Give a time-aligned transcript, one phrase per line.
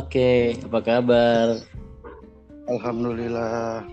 [0.00, 1.60] Oke, apa kabar?
[2.64, 3.84] Alhamdulillah.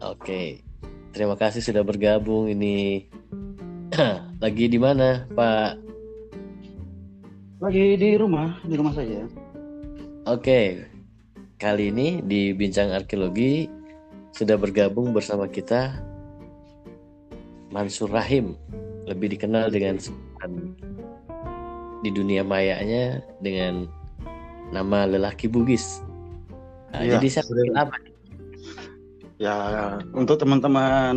[0.00, 0.64] Oke,
[1.12, 3.04] terima kasih sudah bergabung ini.
[4.42, 5.76] Lagi di mana, Pak?
[7.60, 9.28] Lagi di rumah, di rumah saja.
[10.24, 10.88] Oke,
[11.60, 13.68] kali ini di Bincang Arkeologi
[14.32, 15.92] sudah bergabung bersama kita
[17.68, 18.56] Mansur Rahim,
[19.04, 20.00] lebih dikenal dengan
[22.00, 23.92] di dunia mayanya dengan
[24.74, 26.02] nama lelaki Bugis.
[26.94, 27.76] Nah, Iya, jadi saya betul.
[27.76, 27.96] apa?
[29.36, 29.56] Ya,
[30.16, 31.16] untuk teman-teman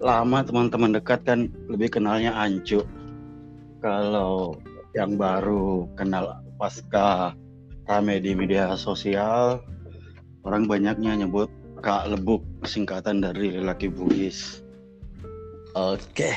[0.00, 2.84] lama, teman-teman dekat kan lebih kenalnya Ancu.
[3.80, 4.60] Kalau
[4.92, 7.32] yang baru kenal pasca
[7.88, 9.64] rame di media sosial,
[10.44, 11.48] orang banyaknya nyebut
[11.80, 14.60] Kak Lebuk, singkatan dari lelaki Bugis.
[15.72, 16.36] Oke,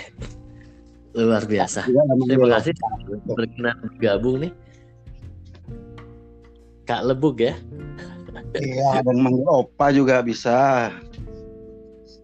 [1.11, 1.83] luar biasa.
[1.91, 4.51] Iya, Terima kasih sudah berkenan bergabung nih.
[6.83, 7.53] Kak Lebuk ya.
[8.53, 10.89] Iya, dan manggil Opa juga bisa.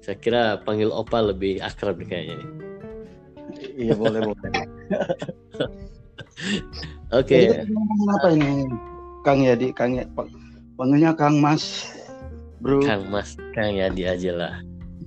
[0.06, 2.50] Saya kira panggil Opa lebih akrab nih kayaknya nih.
[3.80, 4.52] Iya, boleh, boleh.
[7.20, 8.52] Oke, ngomongin apa ini?
[9.26, 10.12] Kang Yadi, Kang Yadi,
[10.80, 11.92] panggilnya Kang Mas,
[12.64, 12.86] Bro.
[12.86, 14.56] Kang Mas, Kang Yadi aja lah.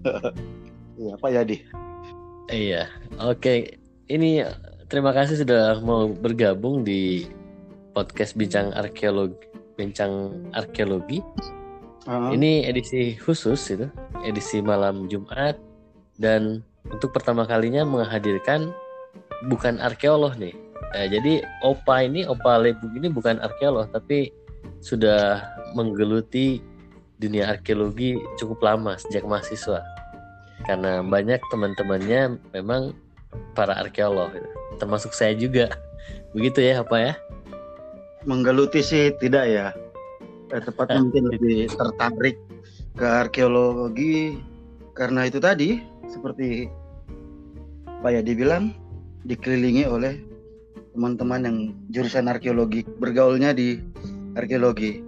[1.03, 1.57] Iya, Pak Yadi.
[2.53, 2.87] Iya,
[3.19, 3.81] oke.
[4.07, 4.45] Ini
[4.87, 7.27] terima kasih sudah mau bergabung di
[7.93, 9.37] podcast Bincang Arkeologi.
[9.77, 11.21] Bincang Arkeologi.
[12.09, 13.87] Ah, Ini edisi khusus itu,
[14.27, 15.55] edisi malam Jumat
[16.19, 18.75] dan untuk pertama kalinya menghadirkan
[19.47, 20.57] bukan arkeolog nih.
[20.93, 24.35] Nah, jadi Opa ini, Opa Lebuk ini bukan arkeolog tapi
[24.83, 25.47] sudah
[25.79, 26.59] menggeluti
[27.23, 29.79] dunia arkeologi cukup lama sejak mahasiswa.
[30.67, 32.99] Karena banyak teman-temannya memang
[33.55, 34.35] para arkeolog,
[34.83, 35.71] termasuk saya juga.
[36.35, 37.15] Begitu ya, apa ya?
[38.25, 39.67] Menggeluti sih tidak ya.
[40.53, 42.37] Eh, tepatnya mungkin lebih tertarik
[42.93, 44.37] ke arkeologi
[44.93, 46.69] karena itu tadi seperti
[48.05, 48.77] Pak Yadi bilang
[49.25, 50.21] dikelilingi oleh
[50.93, 53.81] teman-teman yang jurusan arkeologi bergaulnya di
[54.37, 55.01] arkeologi.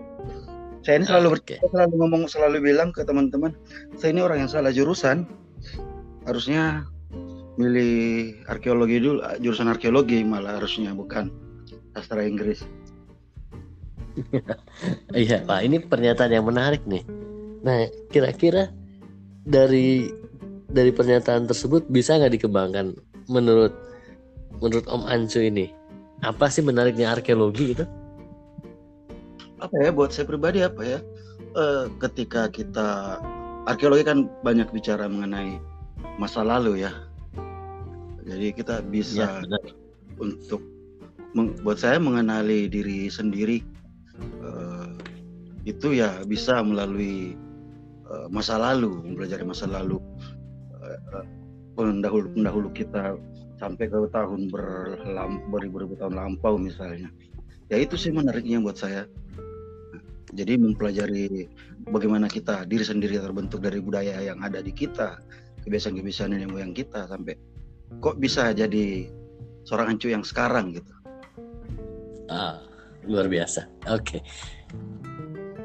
[0.85, 3.53] Saya ini selalu ber- saya selalu ngomong selalu bilang ke teman-teman,
[3.97, 5.29] saya ini orang yang salah jurusan.
[6.25, 6.89] Harusnya
[7.61, 11.29] milih arkeologi dulu, jurusan arkeologi malah harusnya bukan
[11.93, 12.65] sastra Inggris.
[15.15, 15.61] Iya, Pak.
[15.65, 17.03] Ini pernyataan yang menarik nih.
[17.65, 18.71] Nah, kira-kira
[19.45, 20.11] dari
[20.69, 22.95] dari pernyataan tersebut bisa nggak dikembangkan
[23.31, 23.73] menurut
[24.59, 25.71] menurut Om Ancu ini?
[26.23, 27.85] Apa sih menariknya arkeologi itu?
[29.61, 30.99] Apa ya buat saya pribadi apa ya?
[31.55, 33.19] Eh, ketika kita
[33.65, 35.57] arkeologi kan banyak bicara mengenai
[36.19, 36.93] masa lalu ya.
[38.25, 39.63] Jadi kita Ya, bisa benar.
[40.17, 40.61] untuk
[41.61, 43.61] buat saya mengenali diri sendiri
[44.21, 44.89] eh,
[45.65, 47.35] itu ya bisa melalui
[48.09, 49.99] eh, masa lalu, mempelajari masa lalu
[50.83, 51.25] eh,
[51.75, 53.19] pendahulu pendahulu kita
[53.59, 54.51] sampai ke tahun
[55.51, 57.11] beribu-ribu tahun lampau misalnya.
[57.73, 59.09] Ya itu sih menariknya buat saya.
[60.35, 61.47] Jadi mempelajari
[61.87, 65.23] bagaimana kita diri sendiri terbentuk dari budaya yang ada di kita,
[65.63, 67.39] kebiasaan-kebiasaan nenek moyang kita sampai
[68.03, 69.07] kok bisa jadi
[69.63, 70.93] seorang ancu yang sekarang gitu.
[72.29, 72.61] Ah,
[73.09, 73.67] luar biasa.
[73.91, 74.21] Oke.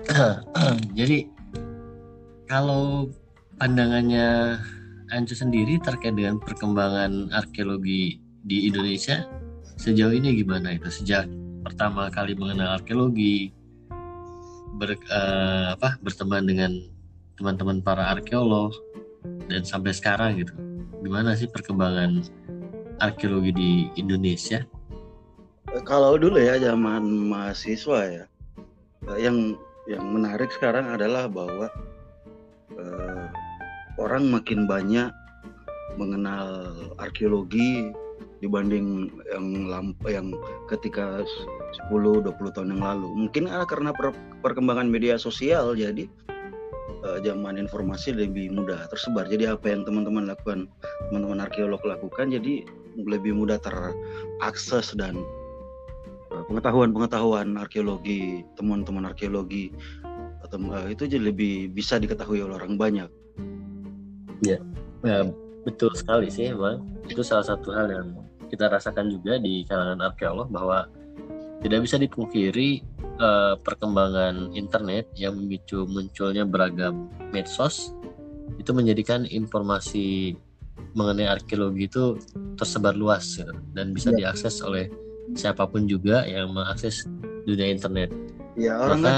[1.00, 1.28] Jadi
[2.50, 3.12] kalau
[3.62, 4.58] pandangannya
[5.10, 9.26] Ancu sendiri terkait dengan perkembangan arkeologi di Indonesia
[9.82, 10.86] sejauh ini gimana itu?
[10.94, 11.26] Sejak
[11.66, 13.50] pertama kali mengenal arkeologi,
[14.78, 16.72] ber, eh, apa, berteman dengan
[17.42, 18.76] teman-teman para arkeolog
[19.50, 20.54] dan sampai sekarang gitu.
[21.02, 22.28] Gimana sih perkembangan
[23.02, 24.62] arkeologi di Indonesia?
[25.70, 28.26] Kalau dulu ya zaman mahasiswa ya,
[29.14, 29.54] eh, yang
[29.86, 31.70] yang menarik sekarang adalah bahwa
[32.74, 33.26] eh,
[34.02, 35.14] orang makin banyak
[35.94, 37.94] mengenal arkeologi
[38.42, 40.34] dibanding yang lamp yang
[40.74, 41.22] ketika
[41.94, 43.30] 10-20 tahun yang lalu.
[43.30, 46.10] Mungkin karena per- perkembangan media sosial jadi
[47.06, 49.30] eh, zaman informasi lebih mudah tersebar.
[49.30, 50.66] Jadi apa yang teman-teman lakukan,
[51.14, 52.66] teman-teman arkeolog lakukan jadi
[52.98, 55.14] lebih mudah terakses dan
[56.30, 59.74] pengetahuan-pengetahuan arkeologi, temuan-temuan arkeologi
[60.46, 63.10] atau eh, itu jadi lebih bisa diketahui oleh orang banyak.
[64.46, 64.58] Ya,
[65.68, 66.86] betul sekali sih emang.
[67.10, 68.08] Itu salah satu hal yang
[68.50, 70.90] kita rasakan juga di kalangan arkeolog bahwa
[71.60, 77.92] tidak bisa dipungkiri eh, perkembangan internet yang memicu munculnya beragam medsos
[78.58, 80.36] itu menjadikan informasi
[80.98, 82.18] mengenai arkeologi itu
[82.58, 84.90] tersebar luas gitu, dan bisa diakses oleh
[85.34, 87.06] siapa pun juga yang mengakses
[87.46, 88.10] dunia internet.
[88.58, 89.18] Ya orang Maka kan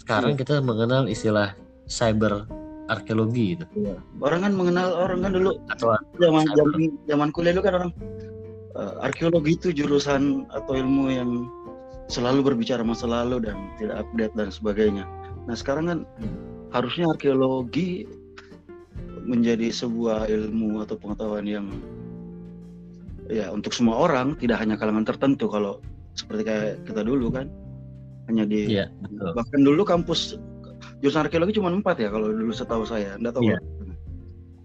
[0.00, 1.56] sekarang kita mengenal istilah
[1.88, 2.48] cyber
[2.92, 3.64] arkeologi gitu.
[3.80, 3.96] iya.
[4.20, 7.92] orang kan mengenal orang kan dulu Atau zaman zaman zaman kuliah dulu kan orang
[8.76, 11.48] eh, arkeologi itu jurusan atau ilmu yang
[12.12, 15.04] selalu berbicara masa lalu dan tidak update dan sebagainya.
[15.48, 15.98] Nah sekarang kan
[16.76, 18.04] harusnya arkeologi
[19.24, 21.66] menjadi sebuah ilmu atau pengetahuan yang
[23.32, 25.80] ya untuk semua orang tidak hanya kalangan tertentu kalau
[26.14, 27.46] seperti kayak kita dulu kan
[28.30, 29.30] hanya di Iya, betul.
[29.36, 30.40] bahkan dulu kampus
[31.00, 33.58] jurusan arkeologi cuma empat ya kalau dulu setahu saya enggak tahu Iya.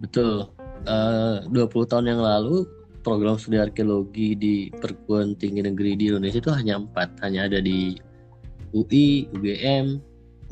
[0.00, 0.48] Betul.
[0.88, 2.64] Eh, 20 tahun yang lalu
[3.04, 7.96] program studi arkeologi di perguruan tinggi negeri di Indonesia itu hanya empat, hanya ada di
[8.72, 10.00] UI, UGM,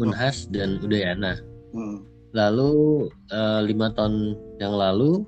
[0.00, 1.40] Unhas dan Udayana.
[1.72, 2.04] Hmm.
[2.36, 5.24] Lalu eh, lima tahun yang lalu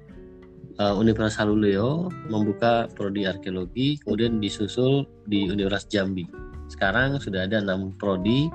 [0.81, 6.25] eh, Universitas Haluleo membuka prodi arkeologi, kemudian disusul di Universitas Jambi.
[6.73, 8.49] Sekarang sudah ada enam prodi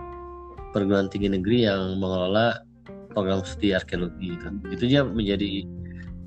[0.74, 2.66] perguruan tinggi negeri yang mengelola
[3.13, 4.48] program studi arkeologi itu.
[4.74, 5.63] Itu juga menjadi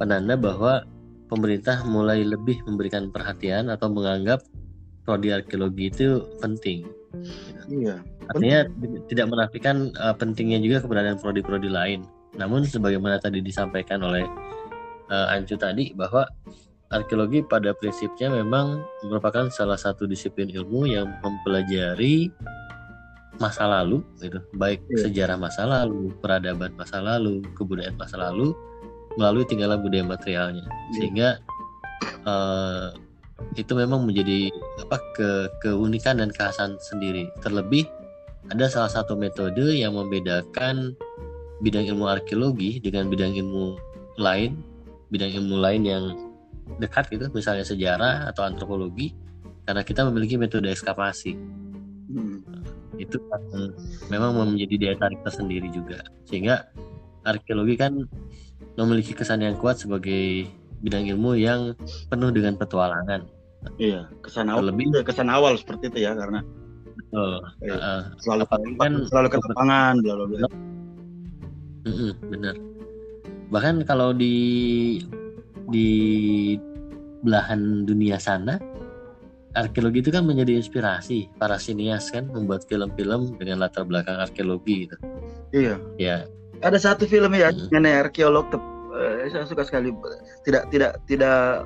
[0.00, 0.86] penanda bahwa
[1.28, 4.40] pemerintah mulai lebih memberikan perhatian atau menganggap
[5.04, 6.88] prodi arkeologi itu penting.
[7.68, 8.00] Iya.
[8.32, 8.68] Artinya
[9.08, 12.04] tidak menafikan uh, pentingnya juga keberadaan prodi-prodi lain.
[12.36, 14.24] Namun sebagaimana tadi disampaikan oleh
[15.10, 16.24] uh, Ancu tadi bahwa
[16.88, 22.32] arkeologi pada prinsipnya memang merupakan salah satu disiplin ilmu yang mempelajari
[23.38, 25.08] masa lalu gitu, baik Iya.
[25.08, 28.50] sejarah masa lalu, peradaban masa lalu, kebudayaan masa lalu
[29.14, 30.66] melalui tinggalan budaya materialnya.
[30.98, 31.38] Sehingga
[32.26, 32.90] uh,
[33.54, 34.50] itu memang menjadi
[34.82, 35.30] apa ke
[35.62, 37.30] keunikan dan kekhasan sendiri.
[37.38, 37.86] Terlebih
[38.50, 40.98] ada salah satu metode yang membedakan
[41.62, 43.78] bidang ilmu arkeologi dengan bidang ilmu
[44.18, 44.58] lain,
[45.08, 46.04] bidang ilmu lain yang
[46.76, 49.16] dekat gitu, misalnya sejarah atau antropologi,
[49.64, 51.32] karena kita memiliki metode ekskavasi.
[52.12, 52.40] Hmm.
[53.00, 53.40] Itu kan
[54.12, 56.04] memang menjadi daya tarik tersendiri juga.
[56.28, 56.68] Sehingga
[57.24, 57.92] arkeologi kan
[58.76, 60.48] memiliki kesan yang kuat sebagai
[60.80, 61.74] bidang ilmu yang
[62.08, 63.26] penuh dengan petualangan.
[63.74, 66.40] Iya, kesan awal Terlebih- kesan awal seperti itu ya karena
[66.98, 67.32] Betul.
[67.64, 67.74] Iya.
[67.74, 68.00] Heeh.
[68.22, 68.44] selalu
[68.78, 70.48] kan- selalu ke lapangan bla bla bla.
[72.28, 72.54] Bener.
[73.48, 75.00] Bahkan kalau di
[75.68, 75.88] di
[77.24, 78.60] belahan dunia sana,
[79.56, 84.96] arkeologi itu kan menjadi inspirasi para sinias kan membuat film-film dengan latar belakang arkeologi gitu.
[85.52, 85.74] Iya.
[85.96, 86.16] Ya,
[86.60, 87.70] Ada satu film ya Hmm.
[87.70, 88.50] mengenai arkeolog
[88.98, 89.94] eh, saya suka sekali
[90.42, 91.64] tidak tidak tidak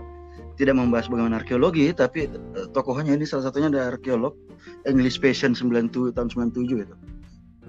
[0.60, 4.36] tidak membahas bagaimana arkeologi tapi eh, tokohnya ini salah satunya ada arkeolog
[4.84, 6.94] English Patient 97 tahun 97 itu.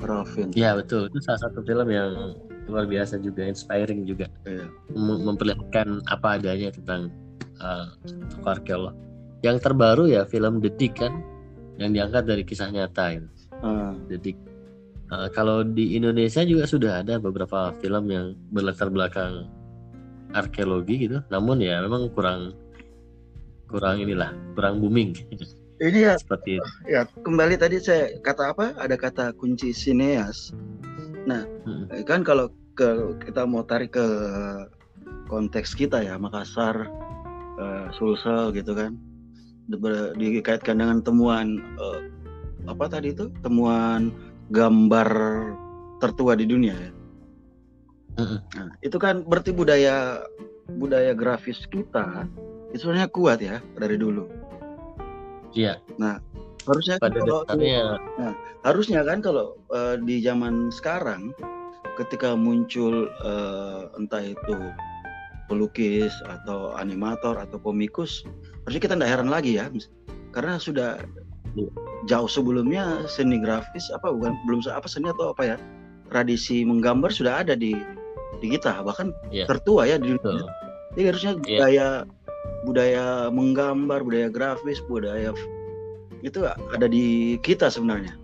[0.03, 0.51] Ralphin.
[0.51, 1.07] ya betul.
[1.07, 2.35] Itu salah satu film yang
[2.67, 4.67] luar biasa juga, inspiring juga, Iya.
[4.95, 7.11] Mem- memperlihatkan apa adanya tentang
[7.59, 7.91] uh,
[8.31, 8.95] tokoh arkeolog.
[9.43, 11.11] Yang terbaru ya film Dig kan,
[11.75, 13.27] yang diangkat dari kisah nyata gitu.
[13.63, 14.31] Ah, Jadi
[15.11, 19.47] uh, kalau di Indonesia juga sudah ada beberapa film yang berlatar belakang
[20.31, 22.55] arkeologi gitu, namun ya memang kurang
[23.67, 25.17] kurang inilah kurang booming
[25.81, 26.69] ini ya seperti itu.
[26.87, 28.65] ya kembali tadi saya kata apa?
[28.79, 30.53] Ada kata kunci sineas.
[31.27, 31.83] Mm.
[31.91, 34.07] Eh, kan kalau ke kita mau tarik ke
[35.31, 36.89] konteks kita ya Makassar,
[37.59, 38.97] eh, Sulsel gitu kan,
[39.63, 42.01] Di- dikaitkan dengan temuan eh,
[42.67, 44.11] apa tadi itu temuan
[44.51, 45.09] gambar
[46.03, 46.91] tertua di dunia ya.
[48.13, 48.39] Mm-mm.
[48.53, 50.21] Nah, itu kan berarti budaya
[50.77, 52.27] budaya grafis kita
[52.71, 54.27] itu sebenarnya kuat ya dari dulu.
[55.53, 55.77] Iya,
[56.63, 57.85] Harusnya kan pada kalau dasarnya
[58.63, 61.35] harusnya kan kalau eh, di zaman sekarang
[61.99, 64.55] ketika muncul eh, entah itu
[65.51, 68.23] pelukis atau animator atau komikus
[68.63, 69.67] harusnya kita tidak heran lagi ya
[70.31, 71.03] karena sudah
[71.53, 71.69] Iya.
[72.09, 75.57] jauh sebelumnya seni grafis apa bukan belum apa seni atau apa ya
[76.09, 77.77] tradisi menggambar sudah ada di
[78.41, 79.45] di kita bahkan Iya.
[79.45, 80.49] tertua ya di dunia.
[80.97, 81.41] Jadi harusnya Iya.
[81.45, 81.87] budaya
[82.65, 85.29] budaya menggambar budaya grafis budaya
[86.23, 88.15] itu ada di kita sebenarnya.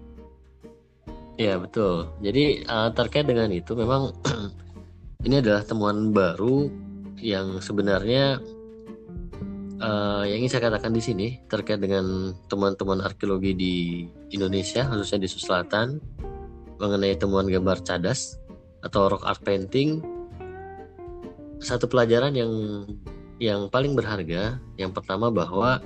[1.36, 2.12] Iya betul.
[2.24, 4.16] Jadi uh, terkait dengan itu memang
[5.28, 6.72] ini adalah temuan baru
[7.20, 8.40] yang sebenarnya
[9.84, 13.76] uh, yang ingin saya katakan di sini terkait dengan temuan-temuan arkeologi di
[14.32, 15.88] Indonesia khususnya di Sulawesi Selatan
[16.80, 18.40] mengenai temuan gambar cadas
[18.80, 20.00] atau rock art painting
[21.60, 22.52] satu pelajaran yang
[23.40, 25.84] yang paling berharga yang pertama bahwa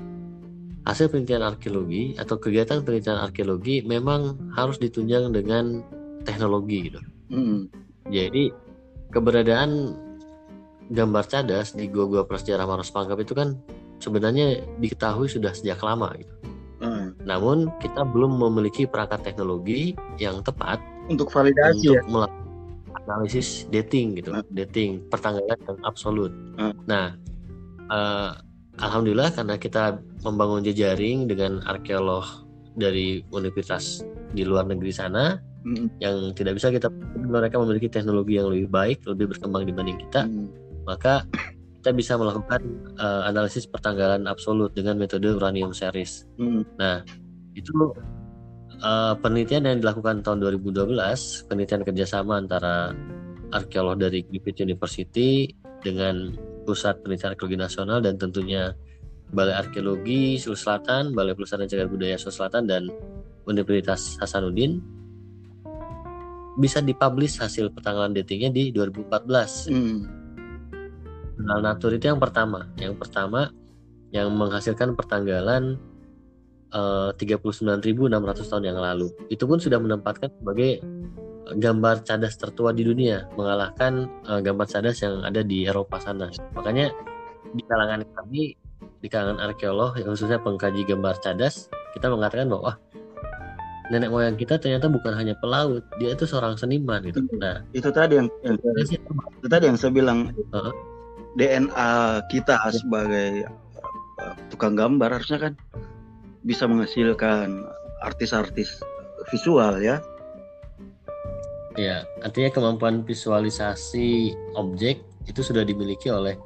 [0.84, 5.80] hasil penelitian arkeologi atau kegiatan penelitian arkeologi memang harus ditunjang dengan
[6.28, 7.00] teknologi gitu.
[7.32, 7.72] Hmm.
[8.12, 8.52] Jadi
[9.16, 9.96] keberadaan
[10.92, 13.56] gambar cadas di gua-gua prasejarah Maros Pangkep itu kan
[14.04, 16.36] sebenarnya diketahui sudah sejak lama gitu.
[16.84, 22.12] Ah, namun kita belum memiliki perangkat teknologi yang tepat untuk validasi untuk ya.
[22.12, 22.44] melakukan
[23.08, 24.44] analisis dating gitu, Nah.
[24.52, 26.32] dating pertanggalan yang absolut.
[26.60, 26.76] Nah.
[26.88, 27.08] Nah,
[27.88, 28.32] eh,
[28.82, 32.26] alhamdulillah karena kita membangun jejaring dengan arkeolog
[32.74, 34.02] dari universitas
[34.34, 39.08] di luar negeri sana Mm, yang tidak bisa kita mereka memiliki teknologi yang lebih baik,
[39.08, 40.48] lebih berkembang dibanding kita, mm,
[40.84, 41.24] maka
[41.80, 42.60] kita bisa melakukan
[43.00, 46.28] eh, analisis pertanggalan absolut dengan metode uranium series.
[46.36, 46.68] mm,
[47.56, 47.96] Itu
[48.76, 52.92] eh, penelitian yang dilakukan tahun 2012, penelitian kerjasama antara
[53.56, 55.48] arkeolog dari Griffith University
[55.80, 58.74] dengan Pusat Penelitian Arkeologi Nasional dan tentunya
[59.34, 62.84] Balai Arkeologi Sulawesi Selatan, Balai Pelestarian Cagar Budaya Sulawesi Selatan dan
[63.44, 64.80] Universitas Hasanuddin
[66.54, 69.74] bisa dipublish hasil pertanggalan datingnya di 2014.
[69.74, 70.00] mm.
[71.34, 72.70] Jurnal Nature itu yang pertama.
[72.78, 73.50] Yang pertama
[74.14, 75.82] yang menghasilkan pertanggalan
[76.70, 79.10] eh, 39.600 tahun yang lalu.
[79.34, 80.86] Itu pun sudah menempatkan sebagai
[81.52, 86.32] gambar cadas tertua di dunia, mengalahkan eh, gambar cadas yang ada di Eropa sana.
[86.56, 86.92] Makanya
[87.54, 88.56] di kalangan kami,
[89.04, 92.78] di kalangan arkeolog, khususnya pengkaji gambar cadas, kita mengatakan bahwa "Wah,
[93.92, 97.20] nenek moyang kita ternyata bukan hanya pelaut, dia itu seorang seniman gitu.
[97.36, 100.74] Nah, Itu tadi yang, yang itu tadi yang saya bilang Heeh.
[101.34, 103.50] DNA kita sebagai
[104.22, 105.54] uh, tukang gambar harusnya kan
[106.46, 107.66] bisa menghasilkan
[108.06, 108.80] artis-artis
[109.34, 110.00] visual ya.
[111.74, 116.38] Ya, artinya kemampuan visualisasi objek itu sudah dimiliki oleh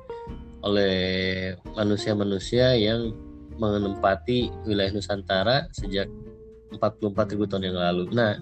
[0.64, 0.96] oleh
[1.76, 3.12] manusia-manusia yang
[3.58, 6.08] menempati wilayah Nusantara sejak
[6.76, 8.04] 44.000 tahun yang lalu.
[8.12, 8.36] Nah,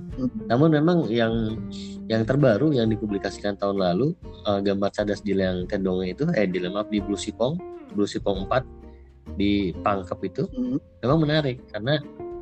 [0.50, 1.62] namun memang yang
[2.10, 6.58] yang terbaru yang dipublikasikan tahun lalu eh, gambar cadas di Leang Tendonge itu eh di
[6.65, 7.58] maaf di Blue Sipong,
[7.94, 11.98] Blue Sipong 4 di Pangkep itu Mm, memang menarik karena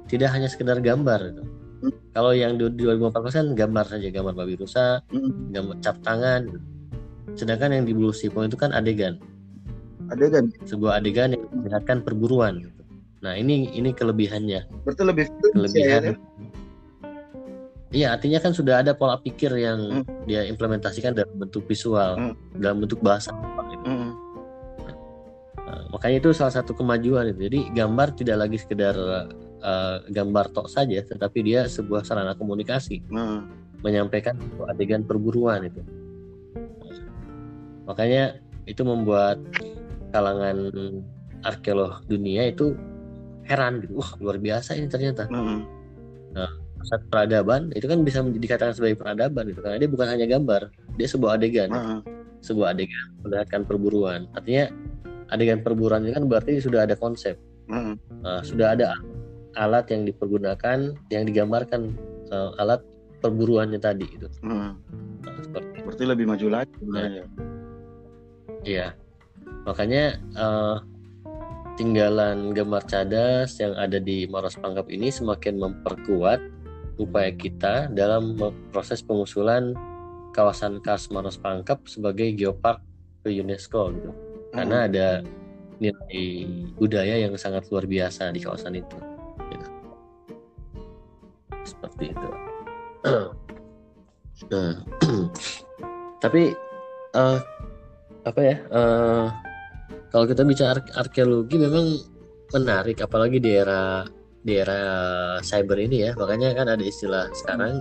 [0.07, 1.43] tidak hanya sekedar gambar itu.
[1.83, 1.91] Hmm.
[2.15, 5.51] Kalau yang di 2014 kan gambar saja, gambar babi rusa, mm.
[5.51, 6.47] gambar cap tangan.
[7.35, 9.19] Sedangkan yang di Blue Sipong itu kan adegan,
[10.07, 10.45] Ada kan?
[10.63, 12.63] sebuah adegan yang memperlihatkan perburuan.
[12.63, 12.81] gitu.
[13.19, 16.01] Nah ini ini kelebihannya, Berarti lebih ya, kelebihan.
[16.03, 16.13] ya?
[17.93, 20.25] Iya artinya kan sudah ada pola pikir yang Hmm.
[20.25, 22.33] dia implementasikan dalam bentuk visual, Hmm.
[22.57, 23.29] dalam bentuk bahasa.
[23.69, 23.85] gitu.
[23.85, 24.11] Mm,
[25.63, 27.49] Nah, makanya itu salah satu kemajuan itu.
[27.49, 28.93] Jadi gambar tidak lagi sekedar
[29.63, 32.99] eh, gambar tok saja, tetapi dia sebuah sarana komunikasi.
[33.07, 33.41] nah,
[33.83, 34.39] menyampaikan
[34.71, 35.83] adegan perburuan itu.
[37.83, 39.43] Makanya itu membuat
[40.15, 40.71] kalangan
[41.43, 42.71] arkeolog dunia itu
[43.43, 43.99] heran gitu.
[43.99, 45.27] Wah, luar biasa ini ternyata.
[46.31, 50.67] nah, Pusat peradaban itu kan bisa dikatakan sebagai peradaban gitu karena dia bukan hanya gambar,
[50.99, 51.99] dia sebuah adegan, nah,
[52.43, 54.27] sebuah adegan memperlihatkan perburuan.
[54.35, 54.67] Artinya
[55.31, 57.39] adegan perburuan itu kan berarti sudah ada konsep.
[57.71, 58.99] nah, Nah, sudah ada
[59.55, 61.93] alat yang dipergunakan, yang digambarkan
[62.29, 62.81] eh, alat
[63.23, 64.27] perburuannya tadi itu.
[64.43, 64.75] nah.
[65.23, 67.23] Nah, seperti Berarti lebih maju lagi sebenarnya.
[68.63, 68.87] Iya,
[69.63, 70.77] makanya eh,
[71.79, 76.39] tinggalan gambar cadas yang ada di Maros Pangkep ini semakin memperkuat
[77.01, 78.37] upaya kita dalam
[78.69, 79.73] proses pengusulan
[80.35, 82.81] kawasan Kars Maros Pangkep sebagai geopark
[83.25, 84.11] ke UNESCO gitu.
[84.53, 85.25] Karena ada
[85.81, 86.23] nilai
[86.77, 89.12] budaya yang sangat luar biasa di kawasan itu.
[89.51, 89.67] Gitu.
[91.63, 92.29] Seperti itu.
[94.51, 94.75] Nah,
[96.23, 96.51] tapi
[97.15, 97.39] eh,
[98.27, 99.27] apa ya eh,
[100.11, 102.01] kalau kita bicara ar- arkeologi memang
[102.51, 104.03] menarik apalagi di era
[104.43, 104.79] di era
[105.39, 106.11] cyber ini ya.
[106.13, 107.79] Makanya kan ada istilah sekarang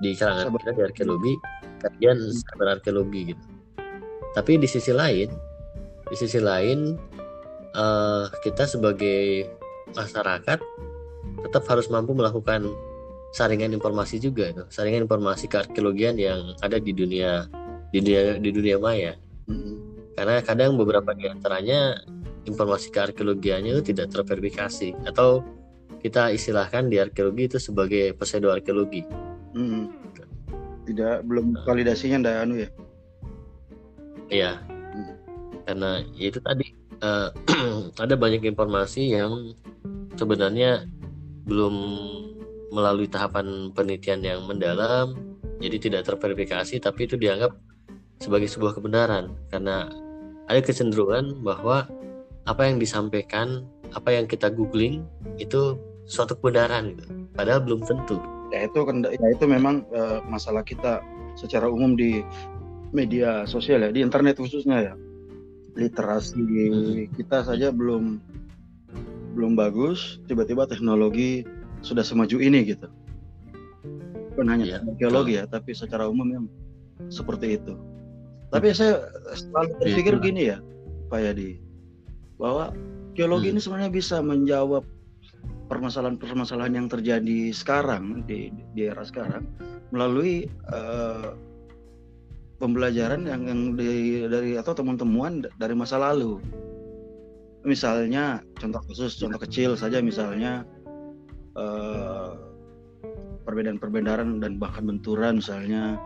[0.00, 1.34] di kalangan kita di arkeologi
[1.82, 3.44] kajian cyber arkeologi gitu.
[4.32, 5.28] Tapi di sisi lain
[6.08, 6.96] di sisi lain
[7.76, 9.44] eh, kita sebagai
[9.92, 10.58] masyarakat
[11.44, 12.66] tetap harus mampu melakukan
[13.30, 17.46] saringan informasi juga itu saringan informasi kearkeologian yang ada di dunia
[17.92, 19.12] di dunia di dunia maya
[19.48, 21.96] Mm, karena kadang beberapa di antaranya
[22.44, 25.40] informasi kearkeologiannya itu tidak terverifikasi atau
[26.04, 29.02] kita istilahkan di arkeologi itu sebagai pseudo arkeologi.
[29.56, 29.84] mm.
[30.84, 32.70] Tidak belum validasinya ndak anu ya.
[34.28, 34.52] Iya.
[34.68, 35.12] Hmm.
[35.68, 36.66] Karena ya itu tadi
[37.00, 37.28] eh,
[38.04, 39.52] ada banyak informasi yang
[40.16, 40.88] sebenarnya
[41.48, 41.74] belum
[42.68, 45.16] melalui tahapan penelitian yang mendalam,
[45.58, 47.56] jadi tidak terverifikasi tapi itu dianggap
[48.20, 49.88] sebagai sebuah kebenaran karena
[50.48, 51.88] ada kecenderungan bahwa
[52.48, 55.04] apa yang disampaikan, apa yang kita googling
[55.36, 55.76] itu
[56.08, 57.04] suatu kebenaran gitu.
[57.36, 58.16] Padahal belum tentu.
[58.48, 61.04] Ya itu ya itu memang eh, masalah kita
[61.36, 62.24] secara umum di
[62.96, 64.94] media sosial ya, di internet khususnya ya.
[65.76, 67.06] Literasi Hmm.
[67.14, 68.18] kita saja belum
[69.38, 71.46] belum bagus tiba-tiba teknologi
[71.86, 72.90] sudah semaju ini gitu
[74.34, 76.44] bukan hanya Iya, arkeologi ya tapi secara umum yang
[77.06, 77.78] seperti itu
[78.50, 80.22] tapi saya selalu berpikir Iya.
[80.26, 80.58] gini ya
[81.06, 81.50] Pak Yadi
[82.34, 82.74] bahwa
[83.14, 83.54] arkeologi Hmm.
[83.54, 84.82] ini sebenarnya bisa menjawab
[85.68, 89.46] permasalahan-permasalahan yang terjadi sekarang di, di era sekarang
[89.90, 91.28] melalui eh,
[92.58, 96.42] pembelajaran yang yang di- dari atau temuan-temuan dari masa lalu.
[97.66, 100.62] Misalnya contoh khusus, contoh kecil saja misalnya
[101.58, 102.30] eh,
[103.48, 105.98] perbedaan-perbedaan dan bahkan benturan misalnya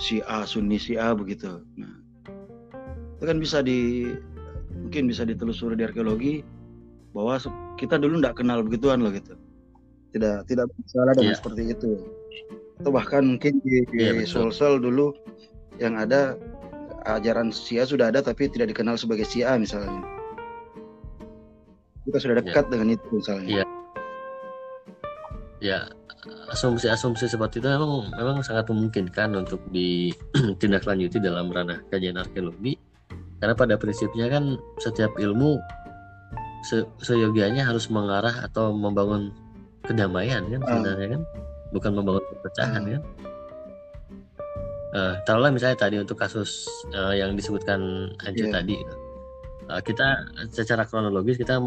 [0.00, 1.62] si A Sunni si A begitu.
[1.78, 1.94] Nah,
[3.20, 4.10] itu kan bisa di
[4.74, 6.42] mungkin bisa ditelusuri di arkeologi
[7.14, 7.38] bahwa
[7.78, 9.38] kita dulu tidak kenal begituan loh gitu.
[10.10, 11.38] Tidak tidak bersalah dengan Iya.
[11.38, 11.90] seperti itu.
[12.82, 14.50] Atau bahkan mungkin di, di Iya, betul.
[14.50, 15.14] Sulsel dulu
[15.78, 16.34] yang ada
[17.06, 20.13] ajaran Sia sudah ada tapi tidak dikenal sebagai Sia misalnya.
[22.04, 23.48] Kita sudah dekat dengan itu misalnya.
[23.48, 23.64] Iya.
[25.62, 25.78] ya
[26.52, 32.76] asumsi-asumsi seperti itu memang memang sangat memungkinkan untuk ditindaklanjuti dalam ranah kajian arkeologi
[33.40, 35.56] karena pada prinsipnya kan setiap ilmu
[36.68, 39.32] se seyogianya harus mengarah atau membangun
[39.84, 40.68] kedamaian kan Ah.
[40.80, 41.22] sebenarnya kan
[41.72, 42.90] bukan membangun perpecahan Ah.
[43.00, 43.02] kan
[44.94, 48.52] Eh, taruhlah misalnya tadi untuk kasus eh, yang disebutkan Anju Iya.
[48.54, 48.94] tadi gitu.
[49.66, 50.06] Eh, kita
[50.54, 51.58] secara kronologis kita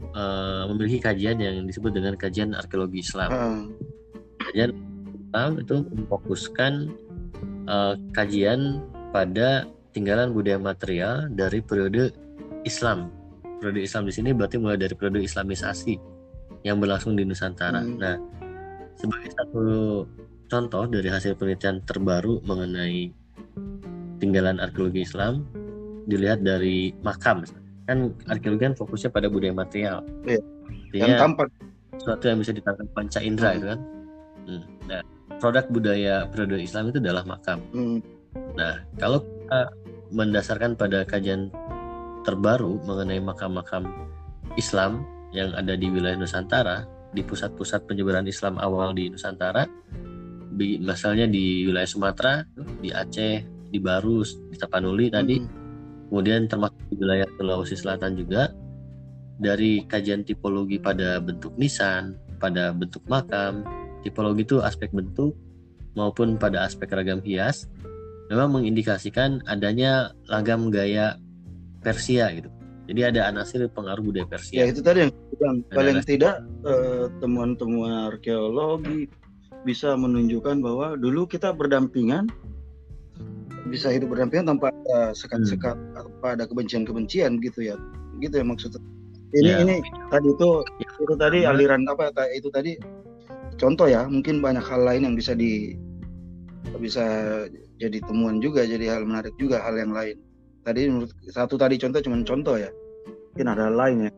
[0.00, 3.62] eh, memiliki kajian yang disebut dengan kajian arkeologi Islam Ah,
[4.48, 4.70] kajian
[5.30, 6.72] Islam itu memfokuskan
[7.68, 12.14] eh, kajian pada tinggalan budaya material dari periode
[12.62, 13.10] Islam.
[13.58, 15.94] Periode Islam di sini berarti mulai dari periode Islamisasi
[16.64, 17.82] yang berlangsung di Nusantara.
[17.82, 17.98] Hmm.
[17.98, 18.16] Nah,
[18.96, 19.64] sebagai satu
[20.50, 23.10] contoh dari hasil penelitian terbaru mengenai
[24.20, 25.48] tinggalan arkeologi Islam
[26.04, 27.46] dilihat dari makam.
[27.90, 30.06] Kan arkeologi kan fokusnya pada budaya material.
[30.22, 30.38] Iya.
[30.94, 31.48] Artinya, yang tampak
[31.98, 33.58] sesuatu yang bisa ditangkap panca indera Hmm.
[33.58, 33.80] itu kan.
[34.46, 34.62] Hmm.
[34.86, 35.02] Nah,
[35.42, 37.58] produk budaya periode Islam itu adalah makam.
[37.74, 37.98] hmm,
[38.54, 39.60] Nah, kalau kita
[40.14, 41.50] mendasarkan pada kajian
[42.22, 43.90] terbaru mengenai makam-makam
[44.54, 45.02] Islam
[45.34, 49.66] yang ada di wilayah Nusantara, di pusat-pusat penyebaran Islam awal di Nusantara,
[50.54, 52.46] di, misalnya di wilayah Sumatera,
[52.78, 55.59] di Aceh, di Barus, di Tapanuli tadi, hmm,
[56.10, 58.50] kemudian termasuk di wilayah Sulawesi Selatan juga
[59.40, 63.64] dari kajian tipologi pada bentuk nisan, pada bentuk makam,
[64.04, 65.32] tipologi itu aspek bentuk
[65.94, 67.70] maupun pada aspek ragam hias
[68.30, 71.18] memang mengindikasikan adanya lagam gaya
[71.82, 72.50] Persia gitu.
[72.90, 74.62] Jadi ada anasir pengaruh budaya ya Persia.
[74.66, 75.56] itu tadi yang bilang.
[75.70, 76.06] Paling ada.
[76.06, 76.34] tidak
[76.66, 79.06] eh, temuan-temuan arkeologi
[79.62, 82.26] bisa menunjukkan bahwa dulu kita berdampingan
[83.68, 87.76] bisa hidup berdampingan tanpa ada sekat-sekat tanpa ada kebencian-kebencian gitu ya.
[88.22, 88.80] Gitu ya maksudnya.
[89.30, 89.56] Ini Ya.
[89.62, 89.74] ini
[90.10, 90.48] tadi itu
[90.80, 92.72] itu tadi Karena- aliran apa kayak itu tadi.
[93.60, 95.76] Contoh ya mungkin banyak hal lain yang bisa di
[96.80, 97.04] bisa
[97.76, 100.16] jadi temuan juga jadi hal menarik juga hal yang lain.
[100.64, 102.72] Tadi menurut satu tadi contoh cuma contoh ya.
[103.36, 104.12] Mungkin ada hal lain ya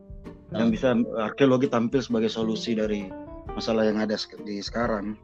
[0.53, 0.73] yang Ah.
[0.73, 0.89] bisa
[1.29, 3.09] arkeologi tampil sebagai solusi dari
[3.53, 5.17] masalah yang ada di sekarang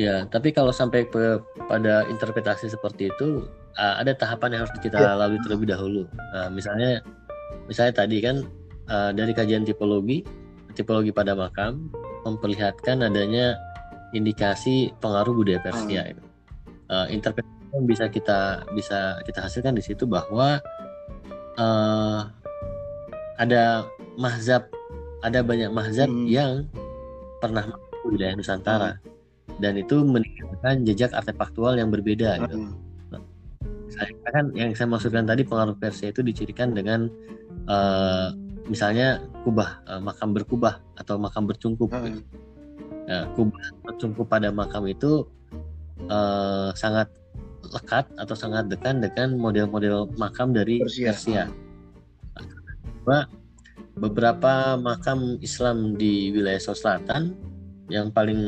[0.00, 3.44] Ya, tapi kalau sampai pe- pada interpretasi seperti itu
[3.76, 5.12] uh, ada tahapan yang harus kita Ya.
[5.12, 6.08] lalui terlebih dahulu.
[6.32, 7.04] Uh, misalnya,
[7.68, 8.48] misalnya tadi kan
[8.88, 10.24] uh, dari kajian tipologi,
[10.72, 11.92] tipologi pada makam
[12.24, 13.60] memperlihatkan adanya
[14.16, 16.08] indikasi pengaruh budaya Persia.
[16.08, 16.24] itu.
[16.88, 18.40] Uh, interpretasi yang bisa kita
[18.72, 20.58] bisa kita hasilkan di situ bahwa
[21.60, 22.20] uh,
[23.36, 23.84] ada
[24.16, 24.64] mahzab,
[25.20, 26.24] ada banyak mahzab Hmm.
[26.24, 26.52] yang
[27.38, 27.68] pernah
[28.02, 28.96] wilayah Nusantara
[29.58, 32.70] dan itu meninggalkan jejak artefaktual yang berbeda gitu.
[33.12, 33.22] Ah,
[33.90, 37.10] Saya kan yang saya maksudkan tadi pengaruh Persia itu dicirikan dengan
[37.66, 38.28] eh,
[38.70, 41.90] misalnya kubah eh, makam berkubah atau makam bercungkup.
[41.90, 42.22] ah, gitu.
[43.10, 45.26] Nah, kubah bercungkup pada makam itu
[46.06, 47.10] eh, sangat
[47.70, 51.12] lekat atau sangat dekat dengan model-model makam dari Persia.
[51.12, 51.44] Persia.
[53.04, 53.28] Bahwa
[54.00, 57.22] beberapa makam Islam di wilayah Sulawesi Selatan
[57.90, 58.38] yang paling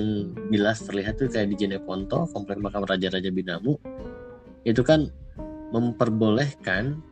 [0.55, 3.75] jelas terlihat tuh kayak di Jeneponto, komplek makam Raja-Raja Binamu,
[4.63, 5.11] itu kan
[5.75, 7.03] memperbolehkan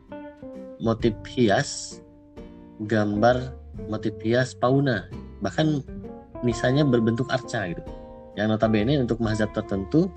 [0.79, 1.99] motif hias,
[2.87, 3.51] gambar
[3.91, 5.11] motif hias fauna,
[5.43, 5.83] bahkan
[6.41, 7.83] misalnya berbentuk arca gitu.
[8.39, 10.07] Yang notabene untuk mazhab tertentu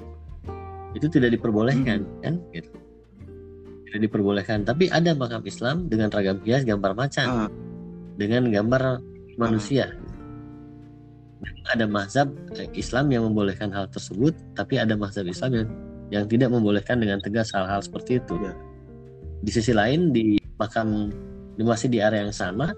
[0.95, 2.39] itu tidak diperbolehkan kan?
[2.55, 2.71] Gitu.
[3.91, 7.27] Tidak diperbolehkan, tapi ada makam Islam dengan ragam hias gambar macan.
[7.27, 7.51] Ah,
[8.15, 9.03] dengan gambar
[9.35, 9.91] manusia.
[11.73, 15.69] Ada mazhab eh, Islam yang membolehkan hal tersebut, tapi ada mazhab Islam yang
[16.13, 18.37] yang tidak membolehkan dengan tegas hal-hal seperti itu.
[18.37, 18.53] Iya.
[19.45, 21.13] Di sisi lain di makam
[21.59, 22.75] masih di area yang sama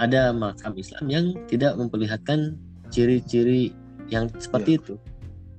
[0.00, 2.56] ada makam Islam yang tidak memperlihatkan
[2.88, 3.72] ciri-ciri
[4.08, 4.80] yang seperti ya.
[4.80, 4.94] itu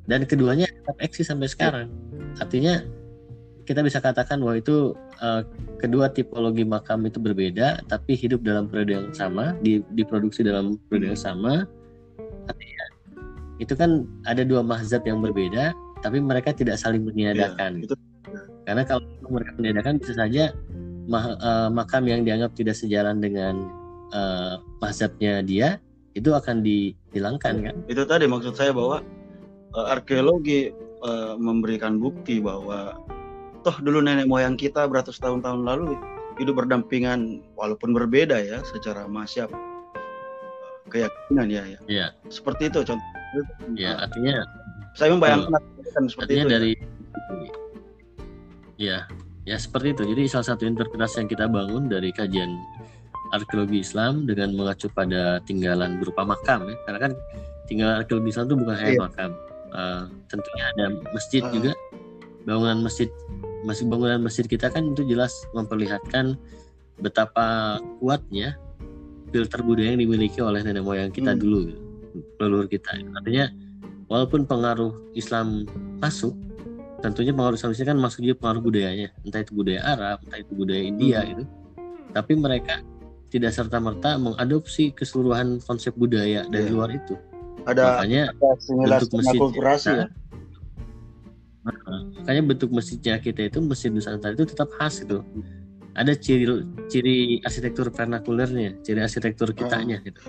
[0.09, 1.87] dan keduanya tetap eksis sampai sekarang
[2.41, 2.81] artinya
[3.63, 4.91] kita bisa katakan bahwa itu
[5.23, 5.45] uh,
[5.79, 11.15] kedua tipologi makam itu berbeda tapi hidup dalam periode yang sama di, diproduksi dalam periode
[11.15, 11.69] yang sama
[12.49, 12.85] artinya
[13.61, 15.71] itu kan ada dua mazhab yang berbeda
[16.03, 17.79] tapi mereka tidak saling meniadakan.
[17.79, 17.95] Ya, itu.
[18.67, 20.51] karena kalau mereka meniadakan bisa saja
[21.07, 23.71] ma uh, makam yang dianggap tidak sejalan dengan
[24.11, 25.79] uh, mazhabnya dia
[26.15, 27.75] itu akan dihilangkan kan?
[27.87, 29.03] Itu tadi maksud saya bahwa
[29.75, 30.71] uh, arkeologi
[31.03, 32.99] uh, memberikan bukti bahwa
[33.63, 35.95] toh dulu nenek moyang kita beratus tahun-tahun lalu
[36.35, 39.47] hidup berdampingan walaupun berbeda ya secara masyab
[40.93, 41.79] keyakinan ya ya.
[41.89, 42.07] Iya.
[42.29, 43.09] Seperti itu contoh.
[43.73, 44.45] Iya, artinya
[44.93, 45.57] saya membayangkan
[45.93, 46.53] kan seperti artinya itu.
[46.53, 46.71] dari
[48.77, 48.97] ya.
[49.49, 50.03] ya seperti itu.
[50.13, 52.53] Jadi salah satu interpretasi yang kita bangun dari kajian
[53.33, 56.77] arkeologi Islam dengan mengacu pada tinggalan berupa makam ya.
[56.85, 57.11] Karena kan
[57.65, 59.01] tinggalan arkeologi Islam itu bukan hanya iya.
[59.01, 59.31] makam.
[59.73, 61.49] Uh, tentunya ada masjid uh.
[61.49, 61.73] juga
[62.45, 63.09] bangunan masjid
[63.63, 66.35] masih bangunan masjid kita kan itu jelas memperlihatkan
[66.99, 68.59] betapa kuatnya
[69.33, 71.41] filter budaya yang dimiliki oleh nenek moyang kita hmm.
[71.41, 71.59] dulu
[72.37, 72.93] leluhur kita.
[73.17, 73.49] Artinya
[74.05, 75.65] walaupun pengaruh Islam
[75.97, 76.37] masuk
[77.01, 79.09] tentunya pengaruh Islam kan masuk juga pengaruh budayanya.
[79.25, 81.31] Entah itu budaya Arab entah itu budaya India hmm.
[81.33, 81.43] itu
[82.13, 82.85] tapi mereka
[83.33, 86.73] tidak serta merta mengadopsi keseluruhan konsep budaya dari yeah.
[86.77, 87.17] luar itu.
[87.65, 89.41] Ada makanya ada bentuk masjid
[89.89, 90.07] ya?
[92.21, 95.25] Makanya bentuk masjidnya kita itu masjid Nusantara itu tetap khas itu
[95.93, 96.45] ada ciri
[96.89, 100.21] ciri arsitektur vernakulernya ciri arsitektur kitanya gitu.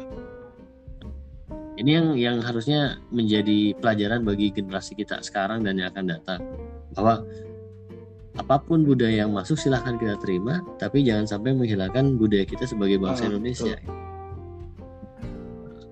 [1.74, 6.40] Ini yang yang harusnya menjadi pelajaran bagi generasi kita sekarang dan yang akan datang.
[6.94, 7.26] Bahwa
[8.34, 12.98] apa pun budaya yang masuk silahkan kita terima tapi jangan sampai menghilangkan budaya kita sebagai
[12.98, 13.78] bangsa Indonesia.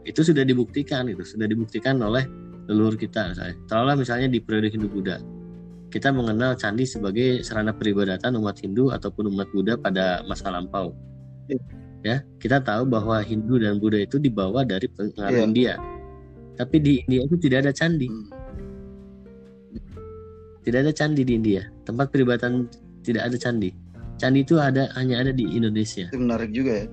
[0.03, 2.27] itu sudah dibuktikan itu sudah dibuktikan oleh
[2.67, 3.57] leluhur kita misalnya.
[3.71, 5.19] Terolah misalnya di periode Hindu Buddha.
[5.93, 10.97] Kita mengenal candi sebagai sarana peribadatan umat Hindu ataupun umat Buddha pada masa lampau.
[11.53, 11.61] Ya,
[12.01, 15.45] ya kita tahu bahwa Hindu dan Buddha itu dibawa dari pengaruh yeah.
[15.45, 15.73] India.
[16.57, 18.09] Tapi di India itu tidak ada candi.
[18.09, 18.27] Hmm.
[20.65, 21.69] Tidak ada candi di India.
[21.85, 22.73] Tempat peribadatan
[23.05, 23.77] tidak ada candi.
[24.17, 26.09] Candi itu ada hanya ada di Indonesia.
[26.09, 26.87] Itu menarik juga ya.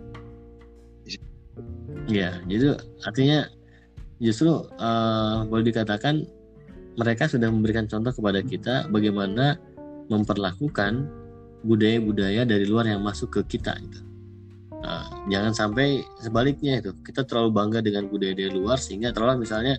[2.10, 3.48] Ya, jadi artinya
[4.20, 4.50] justru
[4.82, 6.26] uh, boleh dikatakan
[7.00, 9.56] mereka sudah memberikan contoh kepada kita bagaimana
[10.12, 11.08] memperlakukan
[11.64, 14.04] budaya-budaya dari luar yang masuk ke kita itu.
[14.80, 19.76] Nah, jangan sampai sebaliknya itu kita terlalu bangga dengan budaya dari luar sehingga terlalu misalnya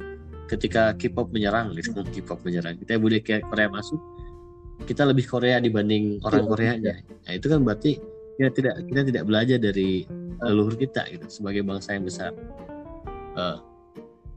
[0.49, 4.01] ketika K-pop menyerang, gitu, K-pop menyerang, kita budaya Korea masuk,
[4.85, 7.01] kita lebih Korea dibanding orang Koreanya.
[7.05, 8.01] Nah itu kan berarti
[8.41, 10.05] kita tidak kita tidak belajar dari
[10.41, 12.33] leluhur kita gitu sebagai bangsa yang besar.
[13.37, 13.70] Uh,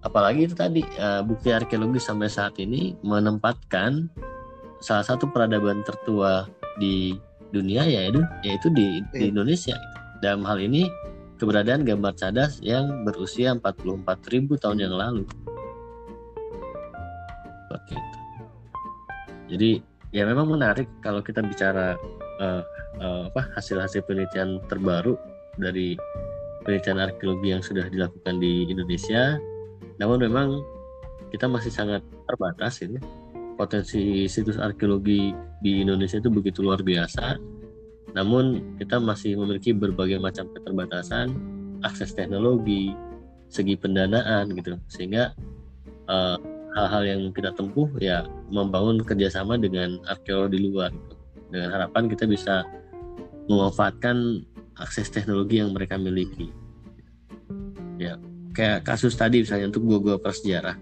[0.04, 4.12] apalagi itu tadi uh, bukti arkeologi sampai saat ini menempatkan
[4.84, 7.16] salah satu peradaban tertua di
[7.56, 9.32] dunia yaitu yaitu di, di iya.
[9.32, 9.78] Indonesia.
[10.20, 10.88] Dalam hal ini
[11.40, 15.24] keberadaan gambar cadas yang berusia 44.000 tahun yang lalu.
[17.68, 18.20] Seperti itu.
[19.56, 19.72] Jadi
[20.12, 21.96] ya memang menarik kalau kita bicara
[22.44, 22.64] uh,
[23.00, 25.16] uh, apa hasil-hasil penelitian terbaru
[25.56, 25.96] dari
[26.64, 29.38] penelitian arkeologi yang sudah dilakukan di Indonesia
[30.02, 30.62] namun memang
[31.30, 32.98] kita masih sangat terbatas ini.
[33.54, 37.38] Potensi situs arkeologi di Indonesia itu begitu luar biasa.
[38.14, 41.34] Namun kita masih memiliki berbagai macam keterbatasan
[41.86, 42.94] akses teknologi
[43.50, 44.78] segi pendanaan gitu.
[44.90, 45.34] Sehingga
[46.10, 46.38] eh,
[46.74, 51.16] hal-hal yang kita tempuh ya membangun kerjasama dengan arkeolog di luar gitu.
[51.54, 52.66] dengan harapan kita bisa
[53.46, 54.42] memanfaatkan
[54.82, 56.50] akses teknologi yang mereka miliki.
[58.02, 58.18] Ya
[58.54, 60.78] kayak kasus tadi misalnya untuk gua-gua prasejarah.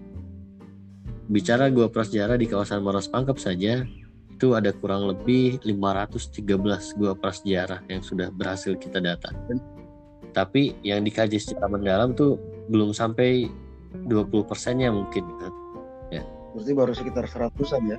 [1.32, 3.82] Bicara gua prasejarah di kawasan Maros Pangkep saja
[4.28, 9.32] itu ada kurang lebih 513 gua prasejarah yang sudah berhasil kita data.
[10.36, 12.36] Tapi yang dikaji secara mendalam tuh
[12.68, 13.48] belum sampai
[14.08, 15.24] 20 persennya mungkin.
[15.40, 15.52] Kan
[16.12, 16.22] ya.
[16.52, 17.98] Berarti baru sekitar seratusan ya?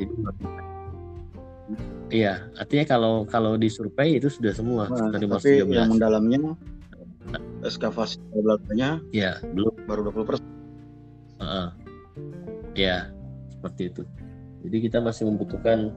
[0.00, 0.12] Jadi
[2.10, 6.58] Iya, artinya kalau kalau disurvei itu sudah semua nah, tapi yang mendalamnya
[7.64, 9.74] eskavasi belakangnya ya belum.
[9.84, 10.46] baru 20 persen.
[11.40, 11.72] Uh,
[12.76, 13.08] ya
[13.52, 14.02] seperti itu.
[14.60, 15.92] Jadi kita masih membutuhkan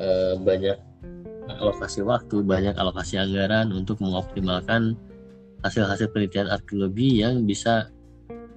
[0.00, 0.76] uh, banyak
[1.46, 4.98] alokasi waktu banyak alokasi anggaran untuk mengoptimalkan
[5.62, 7.88] hasil-hasil penelitian arkeologi yang bisa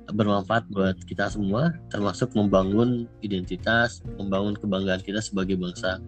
[0.10, 6.02] bermanfaat buat kita semua termasuk membangun identitas membangun kebanggaan kita sebagai bangsa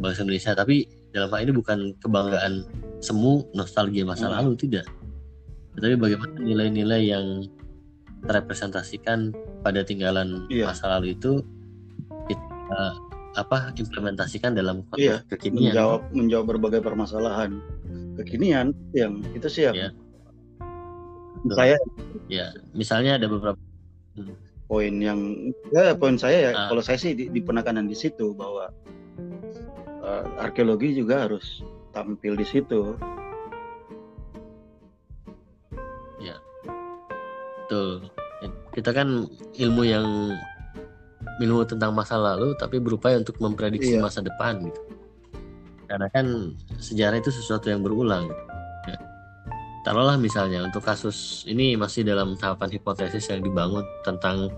[0.00, 0.56] bangsa Indonesia.
[0.56, 2.64] Tapi dalam hal ini bukan kebanggaan
[2.98, 4.34] semu nostalgia masa Hmm.
[4.42, 4.88] lalu tidak
[5.78, 7.26] tetapi bagaimana nilai-nilai yang
[8.26, 9.30] terrepresentasikan
[9.62, 10.74] pada tinggalan Iya.
[10.74, 11.38] masa lalu itu
[12.26, 12.82] kita
[13.38, 17.62] apa implementasikan dalam Iya, konteks kekinian menjawab menjawab berbagai permasalahan
[18.18, 19.90] kekinian yang itu sih yang Iya.
[21.54, 21.76] saya
[22.26, 23.54] ya misalnya ada beberapa
[24.66, 26.66] poin yang ya poin saya ya Ah.
[26.68, 28.74] kalau saya sih di, di penekanan di situ bahwa
[30.02, 31.62] eh, arkeologi juga harus
[31.94, 32.98] tampil di situ
[38.78, 39.26] Kita kan
[39.58, 40.06] ilmu yang
[41.38, 44.02] ilmu tentang masa lalu tapi berupaya untuk memprediksi Iya.
[44.02, 44.80] masa depan gitu.
[45.88, 48.30] Karena kan sejarah itu sesuatu yang berulang.
[48.30, 48.42] gitu.
[48.86, 48.98] Ya.
[49.82, 54.52] Taruhlah misalnya untuk kasus ini masih dalam tahapan hipotesis yang dibangun tentang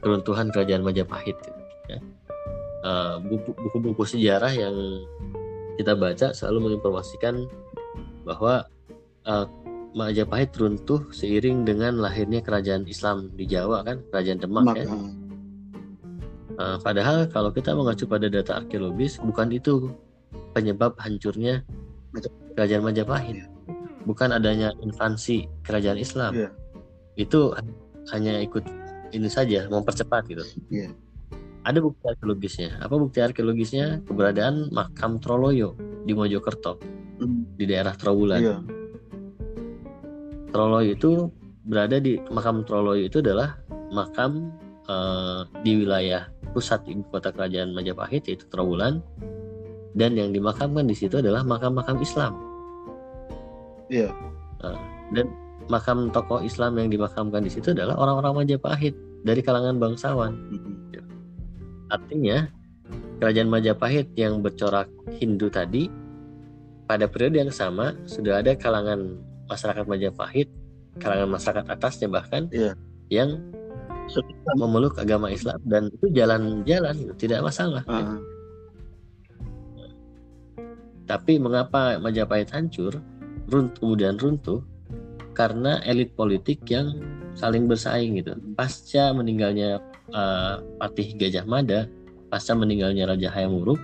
[0.00, 1.38] keruntuhan kerajaan Majapahit.
[1.38, 1.98] gitu, ya.
[3.22, 4.74] Buku- Buku-buku sejarah yang
[5.74, 7.46] kita baca selalu menginformasikan
[8.24, 8.66] bahwa
[9.24, 9.46] eh,
[9.94, 14.90] Majapahit runtuh seiring dengan lahirnya kerajaan Islam di Jawa kan, kerajaan Demak Maka, ya.
[16.54, 19.94] Uh, padahal kalau kita mengacu pada data arkeologis, bukan itu
[20.50, 21.62] penyebab hancurnya
[22.58, 23.46] kerajaan Majapahit.
[24.02, 26.34] Bukan adanya invasi kerajaan Islam.
[26.34, 26.50] Iya.
[27.14, 27.54] Itu
[28.10, 28.66] hanya ikut
[29.14, 30.42] ini saja, mempercepat gitu.
[30.74, 30.90] Iya.
[31.62, 32.82] Ada bukti arkeologisnya.
[32.82, 34.02] Apa bukti arkeologisnya?
[34.10, 36.82] Keberadaan makam Troloyo di Mojokerto,
[37.14, 38.42] Hmm, di daerah Trowulan.
[38.42, 38.58] iya
[40.54, 41.34] Troloy itu
[41.66, 43.58] berada di makam Troloy itu adalah
[43.90, 44.54] makam
[44.86, 49.02] eh, di wilayah pusat ibu kota kerajaan Majapahit yaitu Trowulan
[49.98, 52.38] dan yang dimakamkan di situ adalah makam-makam Islam.
[53.90, 54.10] Iya.
[55.14, 55.30] Dan
[55.70, 60.34] makam tokoh Islam yang dimakamkan di situ adalah orang-orang Majapahit dari kalangan bangsawan.
[60.34, 60.94] Hmm,
[61.90, 62.50] artinya
[63.22, 65.86] kerajaan Majapahit yang bercorak Hindu tadi
[66.84, 69.16] pada periode yang sama sudah ada kalangan
[69.48, 70.48] masyarakat Majapahit
[71.02, 72.78] kalangan masyarakat atasnya bahkan Iya.
[73.10, 73.42] yang
[74.60, 77.82] memeluk agama Islam dan itu jalan-jalan tidak masalah.
[77.88, 78.20] Ah,
[81.04, 83.00] Tapi mengapa Majapahit hancur,
[83.48, 84.64] runtuh kemudian runtuh?
[85.36, 86.96] Karena elit politik yang
[87.36, 88.38] saling bersaing gitu.
[88.56, 89.82] Pasca meninggalnya
[90.14, 91.90] eh, Patih Gajah Mada,
[92.32, 93.80] pasca meninggalnya Raja Hayam Wuruk,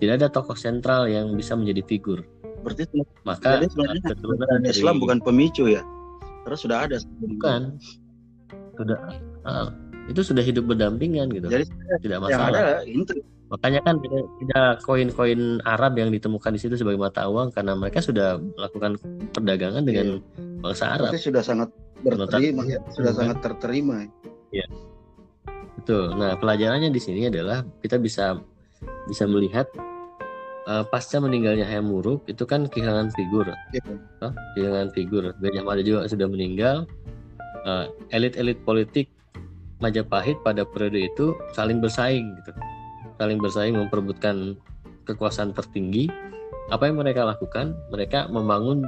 [0.00, 2.24] tidak ada tokoh sentral yang bisa menjadi figur.
[2.62, 2.82] Berarti
[3.24, 5.82] Maka sebenarnya keturunan kerajaan dari- Islam bukan pemicu ya
[6.44, 7.60] karena sudah ada bukan
[8.74, 8.98] sudah
[9.44, 9.66] eh,
[10.08, 11.46] itu sudah hidup berdampingan gitu.
[11.52, 11.64] Jadi
[12.00, 12.48] tidak yang masalah.
[12.48, 17.72] ada intrik Makanya kan tidak koin-koin Arab yang ditemukan di situ sebagai mata uang karena
[17.72, 19.00] mereka sudah melakukan
[19.32, 20.20] perdagangan dengan
[20.60, 21.08] bangsa Arab.
[21.08, 21.68] berarti sudah sangat
[22.04, 23.20] berterima ya sudah Hmm.
[23.24, 24.04] sangat terterima
[25.78, 26.12] Betul.
[26.18, 28.36] Nah, pelajarannya di sini adalah kita bisa
[29.08, 29.64] bisa melihat
[30.68, 33.82] eh, pasca meninggalnya Hayam Wuruk itu kan kehilangan figur, Iya.
[34.20, 34.32] Hah?
[34.54, 35.22] kehilangan figur.
[35.40, 36.84] Gajah Mada juga sudah meninggal.
[37.64, 39.08] Eh, Elit-elit politik
[39.78, 42.50] Majapahit pada periode itu saling bersaing gitu,
[43.14, 44.58] saling bersaing memperebutkan
[45.06, 46.10] kekuasaan tertinggi.
[46.74, 47.78] Apa yang mereka lakukan?
[47.94, 48.82] Mereka membangun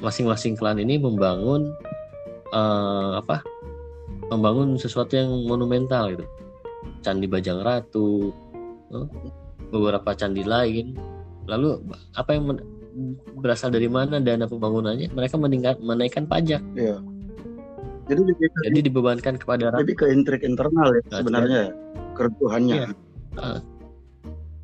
[0.00, 1.76] masing-masing klan ini membangun
[2.48, 3.44] eh, apa?
[4.32, 6.24] Membangun sesuatu yang monumental gitu.
[7.04, 8.32] Candi Bajang Ratu,
[9.72, 10.94] beberapa candi lain.
[11.48, 11.80] Lalu
[12.14, 12.64] apa yang men-
[13.40, 15.08] berasal dari mana dana pembangunannya?
[15.10, 16.60] Mereka meningkat menaikkan pajak.
[16.76, 17.00] Iya.
[18.06, 18.20] Jadi
[18.68, 19.80] Jadi dibebankan kepada rakyat.
[19.80, 21.72] lebih ke intrik internal ya Nah, sebenarnya ya,
[22.12, 22.76] keruntuhannya.
[22.76, 22.88] Iya.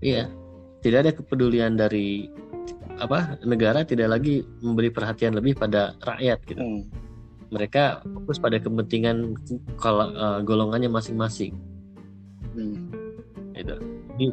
[0.04, 0.24] Iya.
[0.78, 2.28] Tidak ada kepedulian dari
[2.98, 6.60] apa negara tidak lagi memberi perhatian lebih pada rakyat gitu.
[6.60, 6.82] Hmm.
[7.48, 9.32] Mereka fokus pada kepentingan
[9.80, 11.56] kalau eh, golongannya masing-masing
[12.58, 12.90] Hmm.
[13.54, 14.26] Jadi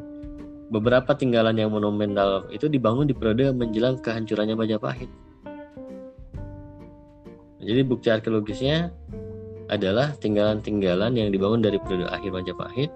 [0.69, 5.09] beberapa tinggalan yang monumental itu dibangun di periode menjelang kehancurannya Majapahit.
[7.65, 8.93] Jadi bukti arkeologisnya
[9.69, 12.91] adalah tinggalan-tinggalan yang dibangun dari periode akhir Majapahit.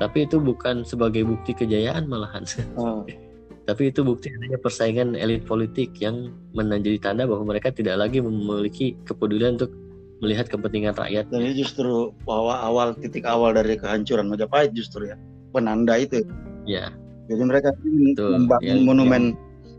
[0.00, 2.42] Tapi itu bukan sebagai bukti kejayaan malahan.
[2.78, 3.04] Ah,
[3.68, 8.98] Tapi itu bukti adanya persaingan elit politik yang menjadi tanda bahwa mereka tidak lagi memiliki
[9.06, 9.70] kepedulian untuk
[10.18, 11.30] melihat kepentingan rakyat.
[11.30, 15.16] ini justru bahwa awal titik awal dari kehancuran Majapahit justru ya
[15.50, 16.24] penanda itu.
[16.66, 16.94] Ya,
[17.30, 18.42] Jadi mereka Betul.
[18.42, 19.22] membangun Yang- monumen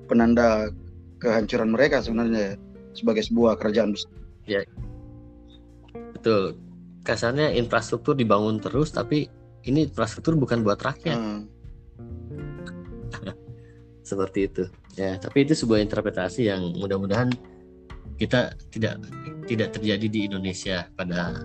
[0.08, 0.72] penanda
[1.20, 2.54] kehancuran mereka sebenarnya ya,
[2.96, 4.12] sebagai sebuah kerajaan besar.
[6.16, 6.56] betul.
[7.04, 9.28] Kasarnya infrastruktur dibangun terus, tapi
[9.68, 11.18] ini infrastruktur bukan buat rakyat.
[11.18, 11.44] Ah,
[14.08, 14.64] seperti itu
[15.00, 17.32] ya tapi itu sebuah interpretasi yang mudah-mudahan
[18.20, 19.02] kita tidak
[19.48, 21.42] tidak terjadi di Indonesia pada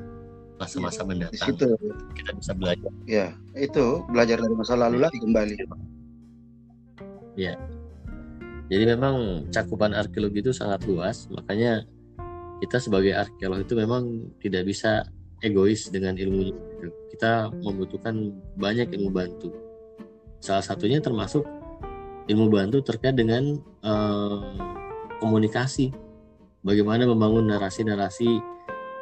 [0.57, 1.69] masa-masa di mendatang situ
[2.17, 5.55] kita bisa belajar ya itu belajar dari masa lalu lagi kembali.
[8.67, 11.87] Jadi memang cakupan arkeologi itu sangat luas, makanya
[12.59, 15.07] kita sebagai arkeolog itu memang tidak bisa
[15.39, 16.51] egois dengan ilmunya.
[16.83, 16.91] Gitu.
[17.15, 19.55] Kita membutuhkan banyak ilmu bantu.
[20.43, 21.47] Salah satunya termasuk
[22.27, 24.43] ilmu bantu terkait dengan uh,
[25.23, 25.95] komunikasi,
[26.67, 28.43] bagaimana membangun narasi-narasi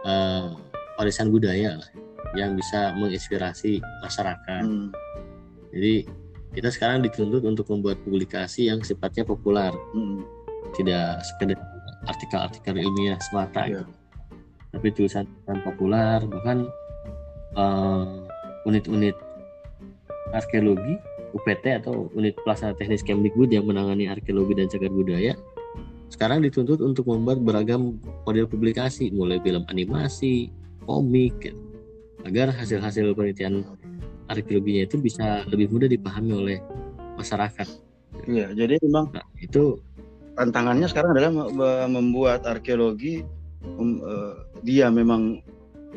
[0.05, 0.53] uh,
[0.97, 1.91] warisan budaya lah,
[2.39, 4.63] yang bisa menginspirasi masyarakat.
[4.63, 4.91] Hmm.
[5.75, 6.07] Jadi
[6.55, 10.23] kita sekarang dituntut untuk membuat publikasi yang sifatnya populer hmm.
[10.79, 11.59] tidak sekedar
[12.07, 13.83] artikel-artikel ilmiah semata yeah.
[13.83, 13.93] gitu.
[14.71, 16.71] tapi tulisan yang populer bahkan
[17.59, 18.23] uh,
[18.71, 19.19] unit-unit
[20.31, 20.99] arkeologi
[21.35, 25.35] UPT atau unit pelaksana teknis Kemdikbud yang menangani arkeologi dan cagar budaya
[26.13, 30.55] sekarang dituntut untuk membuat beragam model publikasi mulai film animasi
[30.85, 31.61] komik gitu,
[32.25, 33.65] agar hasil-hasil penelitian
[34.31, 36.59] arkeologinya itu bisa lebih mudah dipahami oleh
[37.21, 37.69] masyarakat.
[38.25, 39.83] Iya, jadi memang nah, itu
[40.39, 41.31] tantangannya sekarang adalah
[41.91, 43.27] membuat arkeologi
[43.77, 45.45] um, uh, dia memang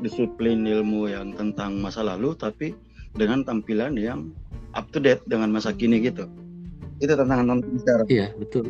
[0.04, 2.78] disiplin ilmu yang tentang masa lalu tapi
[3.18, 4.30] dengan tampilan yang
[4.78, 6.30] up to date dengan masa kini gitu.
[7.02, 8.06] Itu tantangan besar.
[8.10, 8.70] Iya, betul.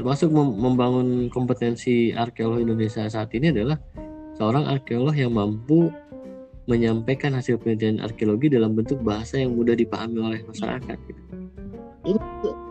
[0.00, 3.76] Termasuk membangun kompetensi arkeolog Indonesia saat ini adalah
[4.40, 5.92] seorang arkeolog yang mampu
[6.64, 10.96] menyampaikan hasil penelitian arkeologi dalam bentuk bahasa yang mudah dipahami oleh masyarakat.
[11.04, 11.22] Gitu.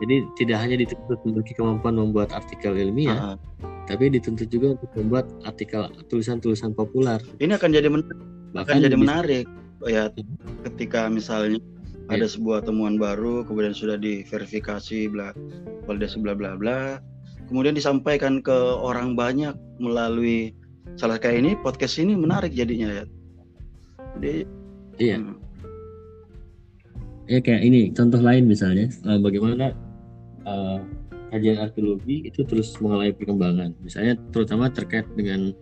[0.02, 3.38] Jadi tidak hanya dituntut memiliki kemampuan membuat artikel ilmiah, uh -huh.
[3.86, 7.22] tapi dituntut juga untuk membuat artikel tulisan-tulisan populer.
[7.38, 8.18] Ini akan jadi menarik.
[8.58, 9.46] Bahkan akan jadi menarik
[9.88, 10.12] ya
[10.68, 11.62] ketika misalnya
[12.10, 12.20] yeah.
[12.20, 15.32] ada sebuah temuan baru kemudian sudah diverifikasi bla
[15.88, 17.00] validasi bla bla bla
[17.50, 20.54] kemudian disampaikan ke orang banyak melalui
[20.96, 23.06] salah kayak ini podcast ini menarik jadinya ya
[24.18, 24.46] jadi
[24.98, 25.18] iya.
[25.18, 25.38] Hmm.
[27.30, 29.78] Ya kayak ini contoh lain misalnya uh, bagaimana
[30.50, 30.82] uh,
[31.30, 33.78] kajian arkeologi itu terus mengalami perkembangan.
[33.86, 35.54] Misalnya terutama terkait dengan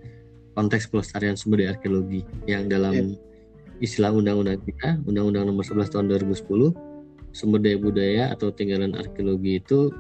[0.56, 3.84] konteks pelestarian sumber daya arkeologi yang dalam yeah.
[3.84, 9.92] istilah undang-undang kita, Undang-Undang Nomor 11 Tahun 2010, sumber daya budaya atau tinggalan arkeologi itu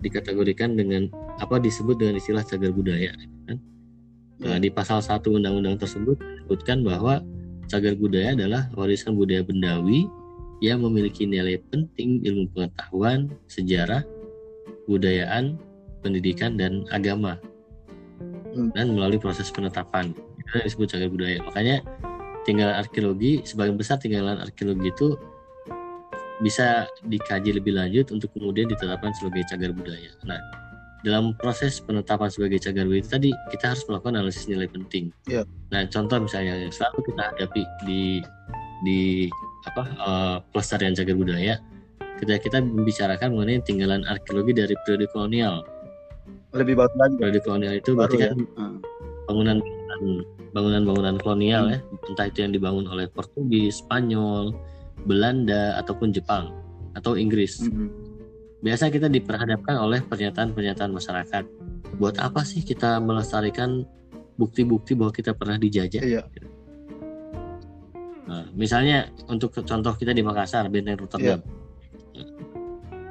[0.00, 1.08] dikategorikan dengan
[1.40, 3.12] apa disebut dengan istilah cagar budaya.
[3.48, 3.58] Kan?
[4.40, 7.20] Nah, di pasal 1 undang-undang tersebut disebutkan bahwa
[7.68, 10.08] cagar budaya adalah warisan budaya bendawi
[10.64, 14.04] yang memiliki nilai penting ilmu pengetahuan, sejarah,
[14.88, 15.56] budayaan,
[16.04, 17.36] pendidikan, dan agama.
[18.50, 18.72] Hmm.
[18.74, 20.12] Dan melalui proses penetapan.
[20.40, 21.38] Itu disebut cagar budaya.
[21.44, 21.76] Makanya
[22.44, 25.14] tinggalan arkeologi, sebagian besar tinggalan arkeologi itu
[26.40, 30.10] bisa dikaji lebih lanjut untuk kemudian ditetapkan sebagai cagar budaya.
[30.24, 30.40] Nah,
[31.00, 35.12] dalam proses penetapan sebagai cagar budaya tadi kita harus melakukan analisis nilai penting.
[35.28, 35.44] Yeah.
[35.72, 38.02] Nah, contoh misalnya yang selalu kita hadapi di
[38.84, 39.00] di
[39.68, 41.54] apa uh, pelestarian cagar budaya
[42.20, 45.64] ketika kita membicarakan mengenai tinggalan arkeologi dari periode kolonial.
[46.52, 47.14] Lebih bagus lagi.
[47.16, 48.32] Periode kolonial itu berarti ya.
[48.32, 48.76] kan hmm.
[49.28, 49.58] bangunan
[50.52, 51.72] bangunan-bangunan kolonial hmm.
[51.76, 54.56] ya, entah itu yang dibangun oleh Portugis, Spanyol,
[55.04, 56.52] Belanda ataupun Jepang
[56.96, 57.64] atau Inggris.
[57.64, 58.10] Hmm
[58.60, 61.44] biasa kita diperhadapkan oleh pernyataan-pernyataan masyarakat.
[61.96, 63.84] Buat apa sih kita melestarikan
[64.36, 66.00] bukti-bukti bahwa kita pernah dijajah?
[66.00, 66.22] Iya.
[68.30, 71.40] Nah, misalnya untuk contoh kita di Makassar, Benteng Rotterdam.
[72.14, 72.24] Iya.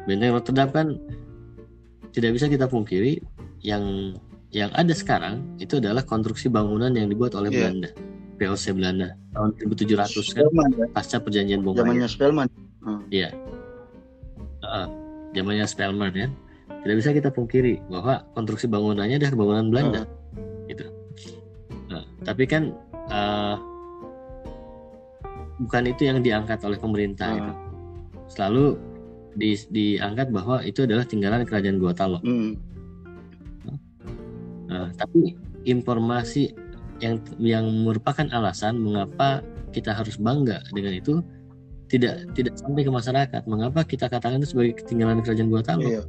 [0.08, 0.88] Benteng Rotterdam kan
[2.14, 3.22] tidak bisa kita pungkiri
[3.62, 4.16] yang
[4.50, 7.58] yang ada sekarang itu adalah konstruksi bangunan yang dibuat oleh iya.
[7.70, 7.90] Belanda,
[8.40, 10.88] POC Belanda tahun 1700 kan, ya?
[10.96, 11.84] pasca perjanjian Bombay.
[11.84, 12.48] Zamannya Spelman.
[13.12, 13.36] Iya.
[14.64, 14.88] Uh,
[15.36, 16.28] zamannya Spelman ya
[16.84, 20.70] tidak bisa kita pungkiri bahwa konstruksi bangunannya adalah bangunan Belanda hmm.
[20.72, 20.86] gitu
[21.92, 22.72] nah, tapi kan
[23.12, 23.60] uh,
[25.60, 27.40] bukan itu yang diangkat oleh pemerintah hmm.
[27.44, 27.54] itu
[28.32, 28.66] selalu
[29.36, 32.52] di, diangkat bahwa itu adalah tinggalan kerajaan Gotalo hmm.
[34.72, 35.36] nah, tapi
[35.68, 36.56] informasi
[37.00, 41.24] yang yang merupakan alasan mengapa kita harus bangga dengan itu
[41.90, 43.42] tidak tidak sampai ke masyarakat.
[43.50, 45.88] Mengapa kita katakan itu sebagai ketinggalan kerajaan Gotalo?
[45.90, 46.04] Iya.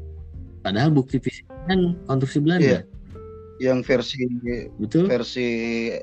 [0.61, 2.65] Padahal bukti fisik kan konstruksi Belanda.
[2.65, 2.81] Iya.
[3.61, 4.17] Yang versi
[4.81, 5.49] betul versi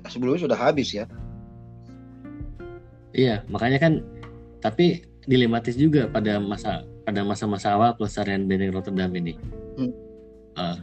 [0.09, 1.05] sebelumnya sudah habis ya.
[3.17, 3.93] Iya, makanya kan
[4.61, 9.33] tapi dilematis juga pada masa pada masa-masa awal pelestarian Benteng Rotterdam ini.
[9.77, 9.93] Hmm.
[10.57, 10.77] Uh,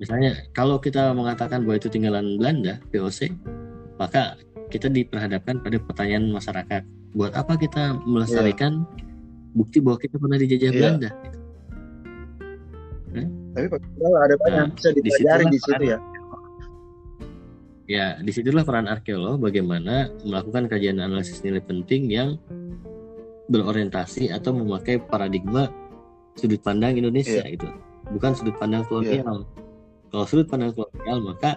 [0.00, 3.30] misalnya kalau kita mengatakan bahwa itu tinggalan Belanda POC,
[4.00, 4.40] maka
[4.72, 6.82] kita diperhadapkan pada pertanyaan masyarakat
[7.12, 9.58] buat apa kita melestarikan yeah.
[9.58, 10.78] bukti bahwa kita pernah dijajah yeah.
[10.78, 11.38] Belanda gitu.
[13.18, 13.28] hmm?
[13.50, 13.66] tapi
[13.98, 15.98] ada banyak nah, bisa dipelajari di situ ya
[17.90, 22.38] ya di situlah peran arkeolog bagaimana melakukan kajian analisis nilai penting yang
[23.50, 25.66] berorientasi atau memakai paradigma
[26.38, 27.66] sudut pandang Indonesia itu,
[28.14, 29.42] bukan sudut pandang kolonial.
[30.10, 31.54] Kalau sudut pandang kolonial maka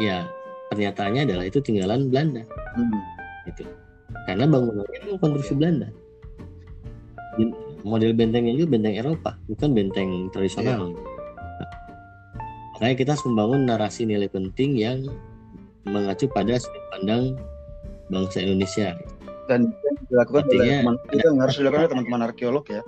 [0.00, 0.24] ya
[0.72, 2.42] pernyataannya adalah itu tinggalan Belanda.
[2.74, 3.00] Hmm.
[3.44, 3.62] Gitu.
[4.24, 5.88] Karena bangunannya itu konstruksi Belanda.
[7.86, 10.90] Model bentengnya juga benteng Eropa, bukan benteng tradisional.
[10.90, 11.70] Nah,
[12.74, 15.06] makanya kita harus membangun narasi nilai penting yang
[15.86, 17.38] mengacu pada sudut pandang
[18.10, 18.98] bangsa Indonesia.
[19.46, 19.70] Dan
[20.10, 22.82] dilakukan oleh teman, itu yang harus dilakukan oleh teman-teman arkeolog ya.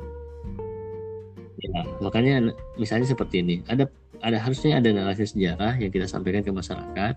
[1.59, 3.91] Ya, makanya misalnya seperti ini, ada
[4.23, 7.15] ada harusnya ada narasi sejarah yang kita sampaikan ke masyarakat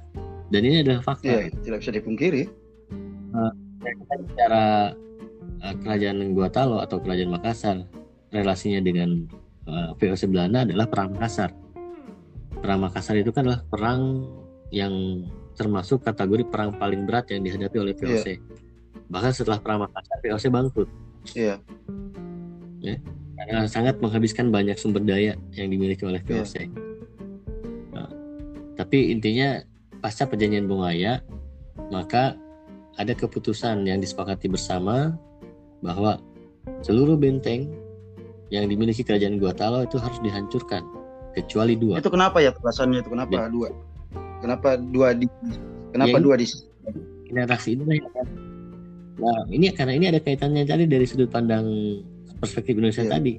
[0.51, 1.29] dan ini adalah fakta.
[1.29, 2.43] Iya, tidak bisa dipungkiri.
[3.81, 4.63] Dan kita bicara
[5.61, 7.85] uh, kerajaan Gua Talo atau kerajaan Makassar,
[8.33, 9.29] relasinya dengan
[9.69, 11.53] uh, VOC Belanda adalah perang Makassar.
[12.61, 14.27] Perang Makassar itu kan adalah perang
[14.73, 18.41] yang termasuk kategori perang paling berat yang dihadapi oleh VOC.
[19.07, 20.89] Bahkan setelah perang Makassar, VOC bangkrut.
[21.37, 21.61] Iya.
[23.41, 26.69] Karena sangat menghabiskan banyak sumber daya yang dimiliki oleh VOC.
[27.95, 28.09] Nah,
[28.77, 29.61] tapi intinya
[30.01, 31.25] pasca perjanjian Bungaya,
[31.89, 32.37] maka
[33.01, 35.17] ada keputusan yang disepakati bersama
[35.81, 36.21] bahwa
[36.85, 37.71] seluruh benteng
[38.53, 40.83] yang dimiliki kerajaan Guatalo itu harus dihancurkan
[41.33, 41.97] kecuali dua.
[42.03, 43.71] Itu kenapa ya alasannya itu kenapa dua?
[44.43, 45.25] Kenapa dua di
[45.95, 46.45] kenapa Ya, dua di
[47.31, 48.51] Narasi ini akan-
[49.21, 51.63] Nah, ini karena ini ada kaitannya tadi dari sudut pandang
[52.41, 53.13] perspektif Indonesia Iya.
[53.15, 53.33] tadi.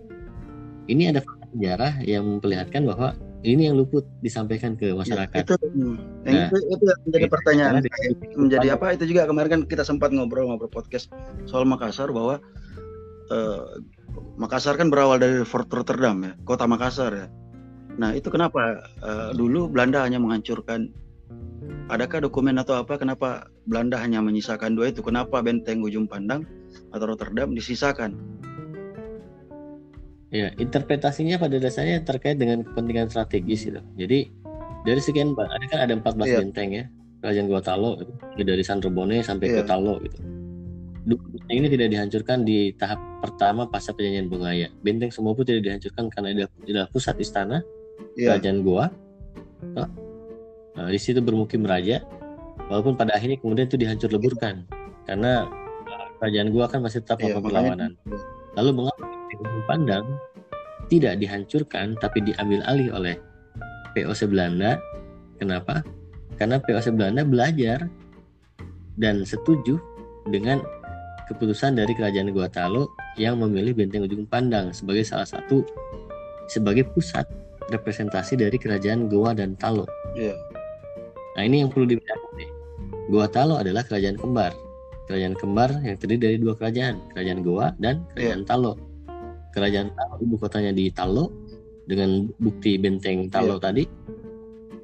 [0.86, 5.42] Ini ada fakta sejarah yang memperlihatkan bahwa ini yang luput disampaikan ke masyarakat.
[5.42, 5.94] Itu, hmm.
[6.26, 7.72] yang Nah, itu, itu yang menjadi Itu pertanyaan
[8.38, 11.10] menjadi apa itu juga kemarin kan kita sempat ngobrol-ngobrol podcast
[11.50, 12.38] soal Makassar bahwa
[13.30, 13.62] eh,
[14.38, 17.26] Makassar kan berawal dari Fort Rotterdam ya kota Makassar ya
[17.92, 20.88] nah itu kenapa eh, dulu Belanda hanya menghancurkan
[21.92, 26.46] adakah dokumen atau apa kenapa Belanda hanya menyisakan dua itu kenapa benteng ujung pandang
[26.94, 28.16] atau Rotterdam disisakan
[30.32, 33.84] Ya, interpretasinya pada dasarnya terkait dengan kepentingan strategis gitu.
[34.00, 34.32] Jadi
[34.82, 36.38] dari sekian ada kan ada 14 Iya.
[36.40, 36.84] benteng ya.
[37.20, 37.90] Kerajaan Guatalo
[38.34, 39.68] itu dari Sanrobone sampai ke Iya.
[39.68, 40.16] Talo gitu.
[41.04, 44.72] Benteng ini tidak dihancurkan di tahap pertama pasca perjanjian Bungaya.
[44.80, 47.60] Benteng semua pun tidak dihancurkan karena adalah, adalah pusat istana
[48.16, 48.86] Iya kerajaan Goa.
[49.76, 49.88] Nah,
[50.74, 52.00] nah, di situ bermukim raja.
[52.66, 54.64] Walaupun pada akhirnya kemudian itu dihancur leburkan
[55.04, 57.92] karena uh, kerajaan Goa kan masih tetap Iya, melakukan makanya- perlawanan.
[58.52, 59.02] Lalu mengapa
[59.40, 60.04] Ujung Pandang
[60.90, 63.14] tidak dihancurkan tapi diambil alih oleh
[63.96, 64.76] POC Belanda?
[65.40, 65.80] Kenapa?
[66.36, 67.88] Karena POC Belanda belajar
[69.00, 69.80] dan setuju
[70.28, 70.60] dengan
[71.32, 75.64] keputusan dari kerajaan Guatalo yang memilih benteng Ujung Pandang sebagai salah satu
[76.50, 77.24] sebagai pusat
[77.72, 79.88] representasi dari kerajaan Goa dan Talo.
[80.12, 80.36] Iya.
[81.38, 82.50] Nah ini yang perlu dibedakan nih.
[83.08, 84.52] Goa Talo adalah kerajaan kembar.
[85.08, 88.91] Kerajaan kembar yang terdiri dari dua kerajaan, kerajaan Goa dan kerajaan Talo.
[89.52, 91.28] Kerajaan Talo ibu kotanya di Talo
[91.84, 93.84] dengan bukti benteng Talo tadi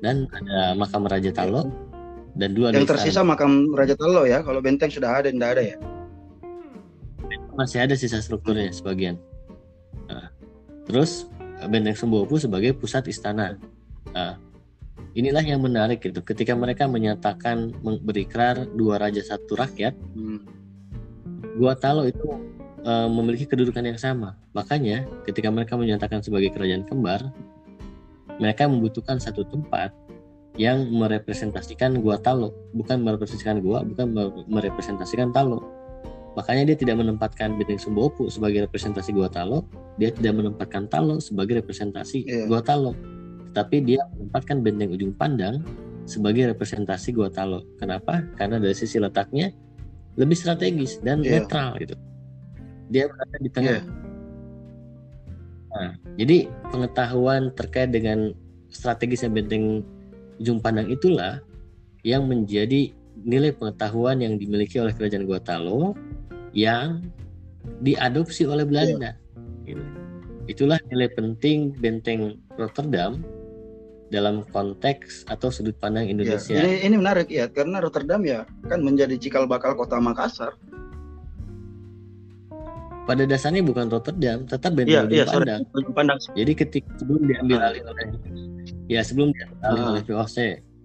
[0.04, 1.66] dan ada makam Raja Talo
[2.38, 5.62] dan dua yang desa- tersisa makam Raja Talo ya kalau benteng sudah ada tidak ada
[5.64, 5.76] ya
[7.58, 9.18] masih ada sisa strukturnya sebagian.
[10.06, 10.30] Nah,
[10.86, 11.26] terus
[11.66, 13.58] Benteng Sembopu sebagai pusat istana.
[14.14, 14.38] Nah,
[15.18, 16.22] inilah yang menarik gitu.
[16.22, 17.74] Ketika mereka menyatakan
[18.06, 20.46] berikrar dua raja satu rakyat, Hmm.
[21.58, 22.22] Gua Talo itu
[22.84, 24.36] eh, memiliki kedudukan yang sama.
[24.52, 27.30] Makanya ketika mereka menyatakan sebagai kerajaan kembar,
[28.38, 29.90] mereka membutuhkan satu tempat
[30.58, 35.62] yang merepresentasikan Gua Talo, bukan merepresentasikan Gua, bukan mere- merepresentasikan Talo.
[36.34, 39.66] Makanya dia tidak menempatkan Benteng Sumbopu sebagai representasi Gua Talo,
[39.98, 42.44] dia tidak menempatkan Talo sebagai representasi Iya.
[42.46, 42.94] Gua Talo.
[43.50, 45.62] Tetapi dia menempatkan Benteng Ujung Pandang
[46.06, 47.62] sebagai representasi Gua Talo.
[47.78, 48.22] Kenapa?
[48.38, 49.50] Karena dari sisi letaknya
[50.14, 51.42] lebih strategis dan Iya.
[51.42, 51.94] netral gitu.
[52.88, 53.80] Dia berada di tengah.
[53.80, 53.82] Iya.
[55.68, 58.32] Nah, jadi pengetahuan terkait dengan
[58.72, 59.84] strategisnya benteng
[60.40, 61.44] ujung pandang itulah
[62.06, 62.94] yang menjadi
[63.26, 65.92] nilai pengetahuan yang dimiliki oleh kerajaan Guatalo
[66.54, 67.02] yang
[67.82, 69.18] diadopsi oleh Belanda.
[69.66, 69.82] Gitu.
[70.48, 73.20] Itulah nilai penting benteng Rotterdam
[74.08, 76.56] dalam konteks atau sudut pandang Ya, Indonesia.
[76.56, 80.56] ini ini menarik ya karena Rotterdam ya kan menjadi cikal bakal kota Makassar.
[83.08, 85.48] Pada dasarnya bukan Rotterdam, tetap iya, ujung sorry.
[85.48, 85.62] pandang.
[85.96, 86.18] Pandang.
[86.36, 88.04] Jadi ketika sebelum diambil alih oleh
[88.84, 89.90] ya sebelum diambil alih Ah.
[89.96, 90.36] oleh VOC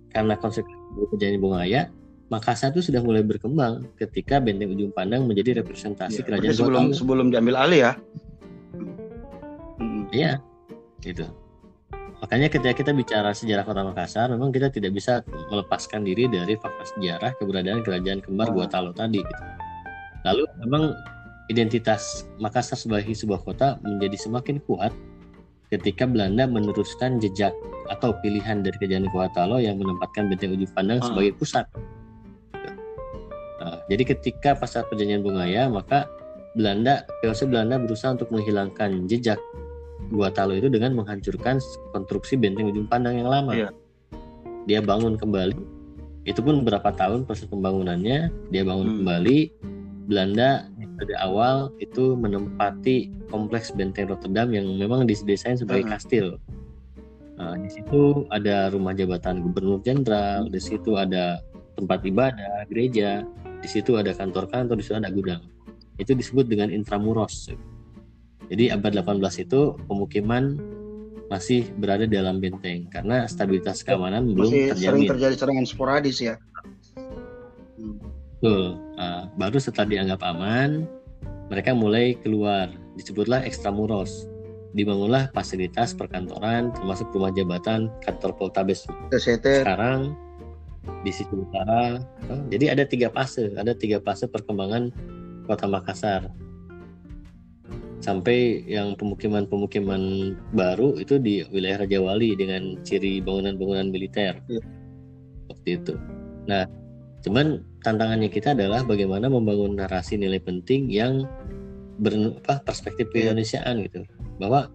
[0.07, 1.81] karena konsekuensi perjanjian Bungaya,
[2.31, 6.95] Makassar itu sudah mulai berkembang ketika benteng ujung pandang menjadi representasi Ya, kerajaan sebelum Guatalo.
[6.95, 7.93] sebelum diambil alih ya.
[9.77, 10.07] Hmm.
[10.09, 10.39] Iya,
[11.01, 11.27] gitu.
[12.17, 15.19] Makanya ketika kita bicara sejarah kota Makassar, memang kita tidak bisa
[15.51, 18.53] melepaskan diri dari fakta sejarah keberadaan kerajaan kembar Ah.
[18.55, 19.19] Guatalo tadi.
[19.19, 19.43] Gitu.
[20.23, 20.83] Lalu memang
[21.47, 24.93] identitas Makassar sebagai sebuah kota menjadi semakin kuat
[25.67, 27.51] ketika Belanda meneruskan jejak
[27.89, 31.07] atau pilihan dari Kerajaan Kuatalo yang menempatkan benteng ujung pandang Ah.
[31.09, 31.65] sebagai pusat.
[33.59, 36.05] Nah, jadi ketika pasca perjanjian Bungaya maka
[36.53, 39.39] Belanda, POC Belanda berusaha untuk menghilangkan jejak
[40.13, 41.57] Guatalo itu dengan menghancurkan
[41.89, 43.55] konstruksi benteng ujung pandang yang lama.
[43.55, 43.69] Iya.
[44.69, 45.57] Dia bangun kembali.
[46.23, 48.97] Itu pun berapa tahun proses pembangunannya, dia bangun Hmm.
[49.01, 49.39] kembali.
[50.03, 50.67] Belanda
[51.03, 55.93] dari awal itu menempati kompleks benteng Rotterdam yang memang didesain sebagai Hmm.
[55.93, 56.27] kastil.
[57.37, 61.41] Nah, di situ ada rumah jabatan gubernur jenderal, di situ ada
[61.75, 63.25] tempat ibadah, gereja,
[63.59, 65.41] di situ ada kantor-kantor, di situ ada gudang.
[65.97, 67.49] Itu disebut dengan intramuros.
[68.47, 70.61] Jadi abad 18 itu pemukiman
[71.31, 76.35] masih berada dalam benteng karena stabilitas keamanan belum Masih sering terjadi serangan sporadis ya.
[78.43, 78.92] Hmm.
[79.03, 80.87] Nah, baru setelah dianggap aman,
[81.51, 82.71] mereka mulai keluar.
[82.95, 84.31] Disebutlah extramuros.
[84.71, 90.15] Dibangunlah fasilitas perkantoran, termasuk rumah jabatan, kantor Poltabes sekarang
[91.03, 91.99] di sisi utara.
[92.31, 94.89] Oh, Jadi ada tiga fase, ada tiga fase perkembangan
[95.51, 96.31] kota Makassar.
[97.99, 104.39] Sampai yang pemukiman-pemukiman baru itu di wilayah Raja Wali dengan ciri bangunan-bangunan militer.
[104.47, 104.63] Iya.
[105.51, 105.93] Seperti itu.
[106.47, 106.65] Nah,
[107.23, 111.27] cuman tantangannya kita adalah bagaimana membangun narasi nilai penting yang
[111.99, 114.07] ber, apa, perspektif keindonesiaan gitu.
[114.39, 114.71] Bahwa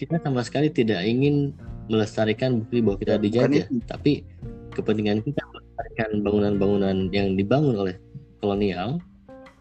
[0.00, 1.52] kita sama sekali tidak ingin
[1.86, 4.26] melestarikan bukti bahwa kita dijajah, tapi
[4.74, 7.96] kepentingan kita melestarikan bangunan-bangunan yang dibangun oleh
[8.42, 8.98] kolonial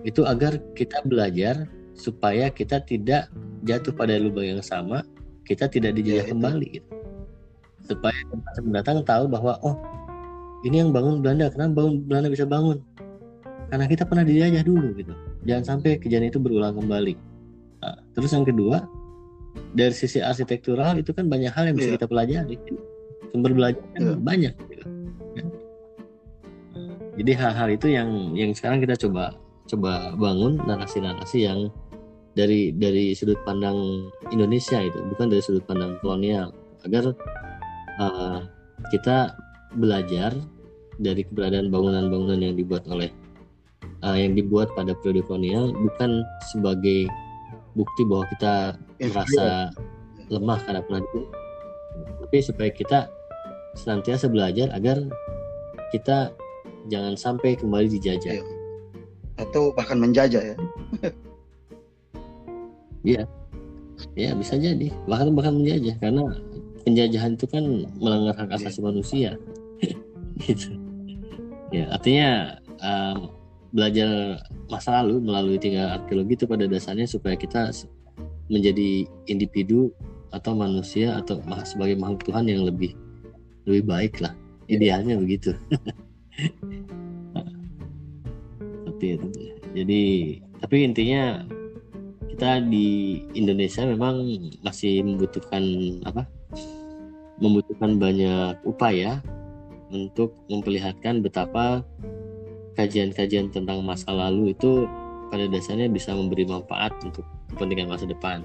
[0.03, 3.31] itu agar kita belajar supaya kita tidak
[3.63, 5.01] jatuh pada lubang yang sama,
[5.47, 6.89] kita tidak dijajah Ya, kembali gitu.
[7.85, 9.77] Supaya generasi mendatang tahu bahwa oh
[10.66, 12.82] ini yang bangun Belanda, kenapa bangun Belanda bisa bangun?
[13.70, 15.13] Karena kita pernah dijajah dulu gitu.
[15.45, 17.13] Jangan sampai kejadian itu berulang kembali.
[17.86, 18.82] Nah, terus yang kedua,
[19.78, 21.95] dari sisi arsitektural itu kan banyak hal yang bisa Iya.
[22.01, 22.55] kita pelajari.
[23.30, 24.16] Sumber belajar kan Iya.
[24.18, 24.53] banyak.
[24.74, 24.86] Gitu.
[25.38, 25.45] Ya.
[27.16, 31.70] Jadi hal-hal itu yang yang sekarang kita coba coba bangun narasi-narasi yang
[32.36, 36.51] dari dari sudut pandang Indonesia itu, bukan dari sudut pandang kolonial,
[36.84, 37.16] agar
[38.03, 38.43] uh,
[38.91, 39.32] kita
[39.80, 40.36] belajar
[40.99, 43.11] dari keberadaan bangunan-bangunan yang dibuat oleh
[44.05, 46.23] uh, yang dibuat pada periode kolonial bukan
[46.53, 47.09] sebagai
[47.75, 48.53] bukti bahwa kita
[49.01, 49.69] merasa
[50.31, 51.03] lemah karena pernah
[52.25, 52.99] tapi supaya kita
[53.75, 54.97] senantiasa belajar agar
[55.91, 56.31] kita
[56.87, 58.39] jangan sampai kembali dijajah.
[58.39, 58.45] Iya.
[59.35, 60.57] atau bahkan menjajah ya.
[64.15, 66.35] Ya bisa jadi bahkan bahkan menjajah karena
[66.83, 67.63] penjajahan itu kan
[67.99, 69.35] melanggar hak asasi manusia.
[70.43, 70.84] gitu.
[71.76, 73.36] Ya artinya um,
[73.76, 74.39] belajar
[74.71, 77.76] masa lalu melalui tinggal arkeologi itu pada dasarnya supaya kita
[78.47, 79.91] menjadi individu
[80.32, 82.95] atau manusia atau sebagai makhluk Tuhan yang lebih
[83.67, 84.32] lebih baik lah
[84.71, 85.51] idealnya begitu.
[88.86, 89.28] Seperti itu.
[89.76, 90.03] Jadi
[90.63, 91.43] tapi intinya
[92.32, 94.23] kita di Indonesia memang
[94.63, 95.63] masih membutuhkan
[96.07, 96.23] apa?
[97.43, 99.19] Membutuhkan banyak upaya
[99.93, 101.86] untuk memperlihatkan betapa
[102.75, 104.89] kajian-kajian tentang masa lalu itu
[105.29, 108.43] pada dasarnya bisa memberi manfaat untuk kepentingan masa depan.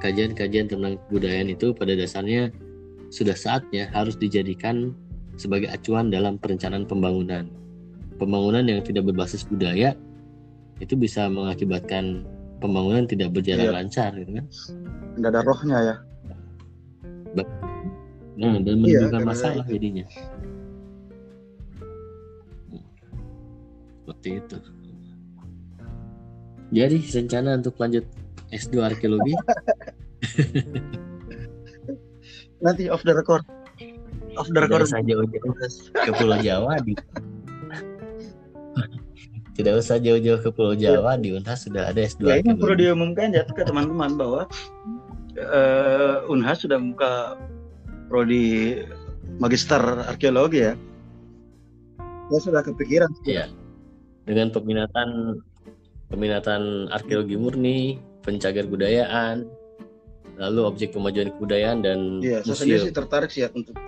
[0.00, 2.52] Kajian-kajian tentang kebudayaan itu pada dasarnya
[3.12, 4.92] sudah saatnya harus dijadikan
[5.36, 7.48] sebagai acuan dalam perencanaan pembangunan.
[8.16, 9.92] Pembangunan yang tidak berbasis budaya
[10.80, 12.24] itu bisa mengakibatkan
[12.60, 13.74] pembangunan tidak berjalan Iya.
[13.76, 14.46] lancar gitu kan.
[15.16, 15.96] Tidak ada rohnya ya.
[18.36, 20.04] Nah, dan Iya, menimbulkan karena masalah jadinya.
[24.06, 24.56] Seperti itu.
[26.70, 28.06] Jadi rencana untuk lanjut
[28.54, 29.34] S2 arkeologi
[32.62, 33.42] Nanti off the record.
[34.38, 34.86] Off the tidak record.
[34.86, 35.54] usah jauh-jauh
[35.90, 36.94] ke Pulau Jawa di
[39.58, 43.34] tidak usah jauh-jauh ke Pulau Jawa di Unhas sudah ada S2 Ya ini perlu diumumkan
[43.34, 44.46] ya ke teman-teman bahwa
[45.34, 47.34] eh, Unhas sudah buka
[48.06, 48.86] prodi
[49.42, 50.78] magister arkeologi ya.
[52.30, 53.10] Saya sudah kepikiran.
[53.26, 53.50] Iya.
[54.26, 55.38] Dengan peminatan
[56.10, 57.78] peminatan arkeologi murni,
[58.26, 59.46] pencagar budayaan,
[60.36, 63.78] lalu objek pemajuan kebudayaan dan Iya, saya sendiri sih tertarik sih ya untuk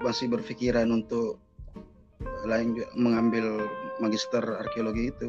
[0.00, 1.40] masih berpikiran untuk
[2.48, 3.68] lain mengambil
[4.00, 5.28] magister arkeologi itu.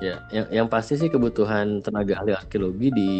[0.00, 3.10] Ya, yang, yang pasti sih kebutuhan tenaga ahli arkeologi di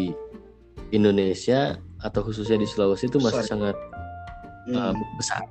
[0.89, 3.51] Indonesia atau khususnya di Sulawesi itu masih Besar.
[3.53, 3.75] sangat
[4.73, 4.97] uh, Hmm.
[5.17, 5.41] besar.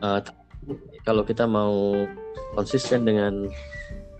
[0.00, 0.20] Uh,
[1.02, 2.06] kalau kita mau
[2.54, 3.48] konsisten dengan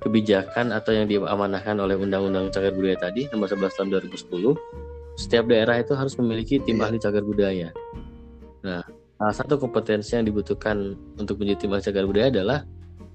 [0.03, 4.59] kebijakan atau yang diamanahkan oleh Undang-Undang Cagar Budaya tadi nomor 11 tahun 2010,
[5.15, 6.91] setiap daerah itu harus memiliki tim Iya.
[6.91, 7.69] ahli cagar budaya.
[8.67, 8.83] Nah,
[9.21, 12.59] salah satu kompetensi yang dibutuhkan untuk menjadi tim ahli cagar budaya adalah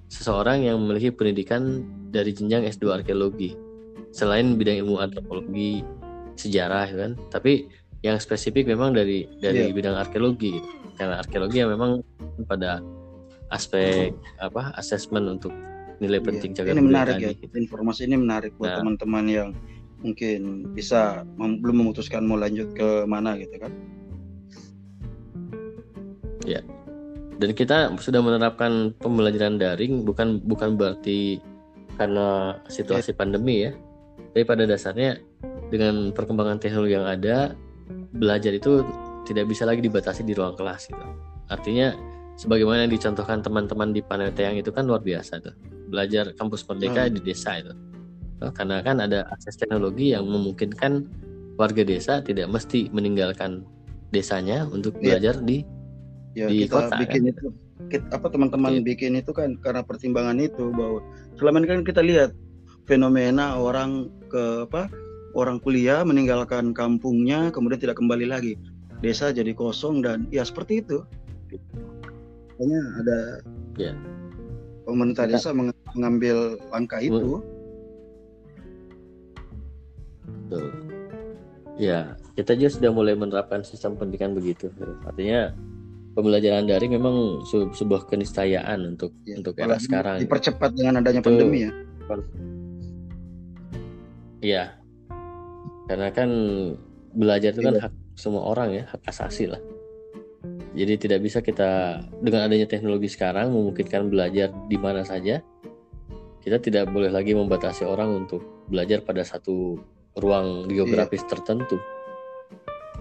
[0.07, 3.51] seseorang yang memiliki pendidikan dari jenjang S2 arkeologi.
[4.15, 5.83] Selain bidang ilmu antropologi,
[6.39, 7.67] sejarah kan, tapi
[8.05, 9.75] yang spesifik memang dari dari Iya.
[9.75, 10.69] bidang arkeologi gitu.
[10.95, 11.99] Karena arkeologi yang memang
[12.47, 12.79] pada
[13.49, 14.11] aspek
[14.43, 15.53] apa asesmen untuk
[15.97, 16.27] nilai Iya.
[16.29, 17.29] penting cagar ini budaya menarik ya.
[17.33, 17.55] gitu.
[17.57, 18.77] Informasi ini menarik buat Nah.
[18.83, 19.49] teman-teman yang
[20.03, 23.73] mungkin bisa mem- belum memutuskan mau lanjut ke mana gitu kan.
[27.37, 31.37] Dan kita sudah menerapkan pembelajaran daring bukan bukan berarti
[31.93, 33.71] karena situasi pandemi ya.
[34.33, 35.21] Tapi pada dasarnya
[35.69, 37.53] dengan perkembangan teknologi yang ada,
[38.17, 38.81] belajar itu
[39.29, 41.05] tidak bisa lagi dibatasi di ruang kelas gitu.
[41.53, 41.93] Artinya
[42.37, 45.53] sebagaimana yang dicontohkan teman-teman di Paneteyang itu kan luar biasa tuh.
[45.89, 47.13] Belajar kampus merdeka Hmm.
[47.17, 47.73] di desa itu.
[48.37, 51.09] Oh, karena kan ada akses teknologi yang memungkinkan
[51.57, 53.65] warga desa tidak mesti meninggalkan
[54.13, 55.17] desanya untuk Iya.
[55.17, 55.65] belajar di
[56.37, 57.33] Ya Di kita kota, bikin kan?
[57.33, 57.47] itu
[57.89, 58.85] kita, apa teman-teman Iya.
[58.85, 61.01] bikin itu kan karena pertimbangan itu bahwa
[61.33, 62.29] selama ini kan kita lihat
[62.85, 64.85] fenomena orang ke apa
[65.33, 68.53] orang kuliah meninggalkan kampungnya kemudian tidak kembali lagi
[69.01, 71.01] desa jadi kosong dan ya seperti itu
[72.57, 73.17] hanya ada
[73.75, 73.93] Iya.
[74.83, 76.37] pemerintah Kita- desa meng- mengambil
[76.67, 77.41] langkah itu
[80.47, 80.67] Betul.
[81.77, 81.99] Ya,
[82.33, 84.71] kita juga sudah mulai menerapkan sistem pendidikan begitu.
[85.03, 85.51] Artinya
[86.15, 90.17] pembelajaran daring memang se- sebuah keniscayaan untuk Ya, untuk era sekarang.
[90.17, 91.71] dipercepat dengan adanya Itu- pandemi ya
[94.39, 94.63] Iya.
[95.85, 96.29] Karena kan
[97.11, 97.83] belajar itu kan Iya.
[97.83, 99.61] hak semua orang ya, hak asasi lah.
[100.77, 105.41] Jadi tidak bisa kita dengan adanya teknologi sekarang memungkinkan belajar di mana saja.
[106.45, 109.81] Kita tidak boleh lagi membatasi orang untuk belajar pada satu
[110.21, 111.81] ruang geografis tertentu.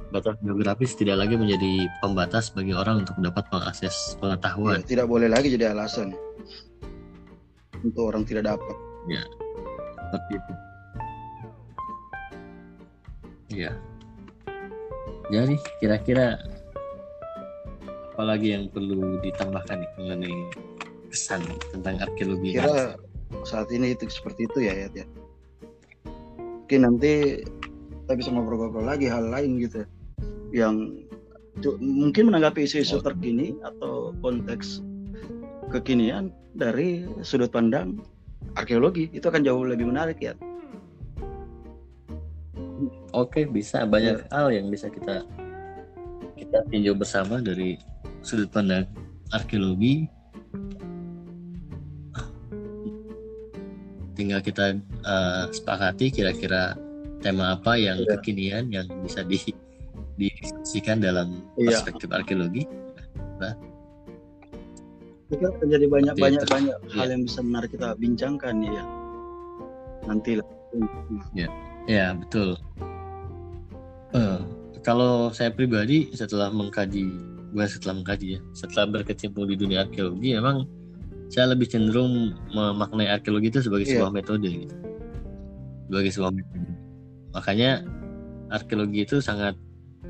[0.08, 4.80] Batas geografis tidak lagi menjadi pembatas bagi orang untuk dapat mengakses Ya, pengetahuan.
[4.80, 6.16] tidak boleh lagi jadi alasan
[7.84, 8.76] untuk orang tidak dapat
[10.08, 10.52] Seperti itu.
[13.56, 13.72] Iya.
[15.26, 16.38] Jadi kira-kira
[18.16, 20.36] apa lagi yang perlu ditambahkan nih mengenai
[21.12, 22.56] kesan tentang arkeologi?
[22.56, 22.96] kira
[23.44, 25.04] saat ini itu seperti itu ya ya, ya.
[26.64, 27.44] mungkin nanti
[28.08, 29.84] kita bisa ngobrol-ngobrol lagi hal lain gitu
[30.48, 30.96] yang
[31.76, 33.04] mungkin menanggapi isu-isu Oh.
[33.04, 34.80] terkini atau konteks
[35.68, 38.00] kekinian dari sudut pandang
[38.56, 40.32] arkeologi itu akan jauh lebih menarik ya
[43.12, 45.24] Oke, bisa banyak hal yang bisa kita
[46.36, 47.80] kita tinjau bersama dari
[48.26, 48.90] sudut pandang
[49.30, 50.10] arkeologi.
[54.16, 56.74] Tinggal kita eh, sepakati kira-kira
[57.22, 58.18] tema apa yang Iya.
[58.18, 59.38] kekinian yang bisa di
[60.16, 61.78] didiskusikan dalam Iya.
[61.78, 62.64] perspektif arkeologi.
[65.26, 66.50] Kita akan jadi banyak banyak itu.
[66.50, 66.94] banyak Iya.
[66.96, 68.84] hal yang bisa menarik kita bincangkan ya
[70.06, 70.46] nanti lah
[71.86, 72.58] Ya, betul.
[74.10, 74.38] Eh,
[74.82, 77.14] kalau saya pribadi setelah mengkaji,
[77.56, 80.68] bukan setelah mengkaji ya, setelah berkecimpung di dunia arkeologi, memang
[81.32, 84.04] saya lebih cenderung memaknai arkeologi itu sebagai Iya.
[84.04, 84.76] sebuah metode, gitu.
[85.88, 86.70] sebagai sebuah metode.
[87.32, 87.70] Makanya
[88.52, 89.56] arkeologi itu sangat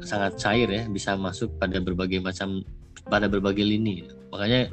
[0.03, 2.66] sangat cair ya, bisa masuk pada berbagai macam,
[3.07, 4.11] pada berbagai lini.
[4.34, 4.66] Makanya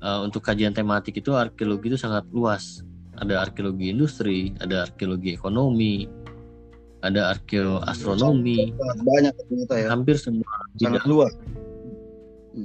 [0.00, 2.86] eh, untuk kajian tematik itu arkeologi itu sangat luas.
[3.18, 6.08] Ada arkeologi industri, ada arkeologi ekonomi,
[7.00, 11.08] ada arkeoastronomi, sangat banyak ternyata ya hampir semua sangat bidang.
[11.08, 11.32] luas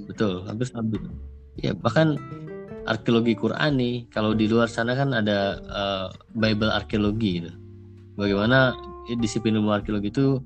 [0.04, 1.16] betul hampir bidang.
[1.60, 2.20] ya bahkan
[2.86, 7.52] arkeologi Qurani kalau di luar sana kan ada eh, Bible arkeologi gitu.
[8.20, 8.76] bagaimana
[9.22, 10.42] disiplin ilmu arkeologi itu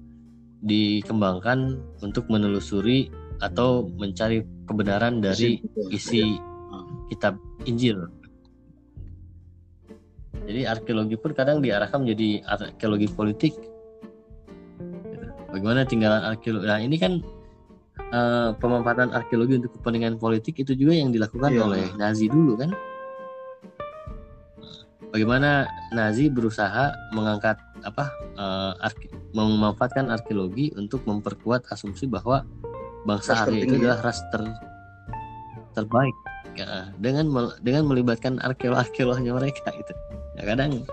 [0.59, 3.07] dikembangkan untuk menelusuri
[3.39, 5.63] atau mencari kebenaran dari
[5.95, 6.35] isi
[7.07, 8.07] kitab Injil.
[10.43, 13.53] Jadi arkeologi pun kadang diarahkan menjadi arkeologi politik.
[15.49, 16.65] Bagaimana tinggalan arkeologi?
[16.67, 17.21] Nah ini kan
[18.01, 21.61] eh, pemanfaatan arkeologi untuk kepentingan politik itu juga yang dilakukan Iya.
[21.63, 22.71] oleh Nazi dulu kan?
[25.09, 32.45] Bagaimana Nazi berusaha mengangkat apa eh, arke- memanfaatkan arkeologi untuk memperkuat asumsi bahwa
[33.07, 34.43] bangsa Arya itu adalah ras ter
[35.73, 36.13] terbaik
[36.53, 39.93] ya, dengan mel- dengan melibatkan arkeolog-arkeolognya mereka gitu.
[40.37, 40.83] Ya kadang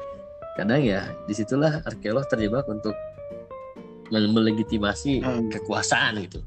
[0.56, 2.94] kadang ya di situlah arkeolog terjebak untuk
[4.08, 5.50] mel- melegitimasi Hmm.
[5.50, 6.40] kekuasaan gitu.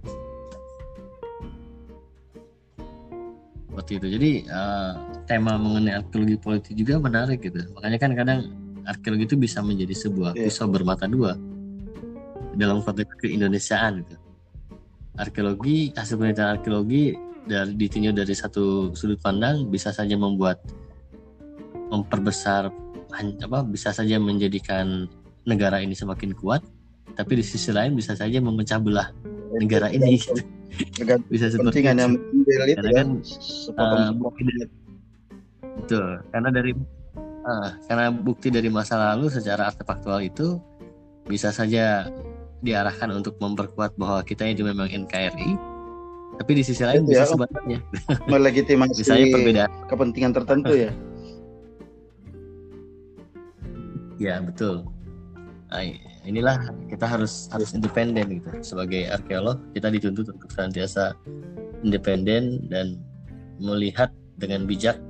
[3.79, 4.07] Seperti itu.
[4.19, 4.91] Jadi uh,
[5.23, 7.63] tema mengenai arkeologi politik juga menarik gitu.
[7.79, 8.39] Makanya kan kadang
[8.83, 10.51] arkeologi itu bisa menjadi sebuah yeah.
[10.51, 11.39] pisau bermata dua
[12.59, 14.19] dalam konteks keindonesiaan gitu.
[15.15, 17.15] Arkeologi hasil penelitian arkeologi
[17.47, 20.59] dari ditinjau dari satu sudut pandang bisa saja membuat
[21.87, 22.67] memperbesar
[23.15, 25.07] apa bisa saja menjadikan
[25.47, 26.61] negara ini semakin kuat
[27.17, 29.09] tapi di sisi lain bisa saja memecah belah
[29.57, 30.41] negara ini gitu.
[31.33, 31.87] bisa seperti itu.
[31.89, 32.05] karena
[32.93, 33.07] kan
[33.75, 34.65] uh, bukti dari,
[35.81, 36.07] betul.
[36.29, 36.71] Karena dari
[37.43, 40.61] uh, karena bukti dari masa lalu secara artefaktual itu
[41.25, 42.09] bisa saja
[42.59, 45.79] diarahkan untuk memperkuat bahwa kita itu memang NKRI
[46.39, 47.79] tapi di sisi lain bisa ya, sebenarnya
[48.31, 49.71] melegitimasi misalnya perbedaan.
[49.91, 50.91] kepentingan tertentu ya.
[54.19, 54.83] Ya betul
[56.29, 61.17] inilah kita harus harus independen gitu sebagai arkeolog kita dituntut untuk senantiasa
[61.81, 63.01] independen dan
[63.57, 65.01] melihat dengan bijak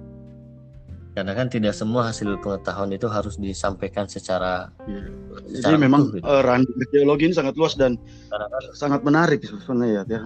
[1.18, 5.04] karena kan tidak semua hasil pengetahuan itu harus disampaikan secara, ya.
[5.52, 6.24] secara jadi memang gitu.
[6.24, 8.00] uh, ranah arkeologi ini sangat luas dan
[8.32, 10.20] karena, sangat menarik sebenarnya ya, ya.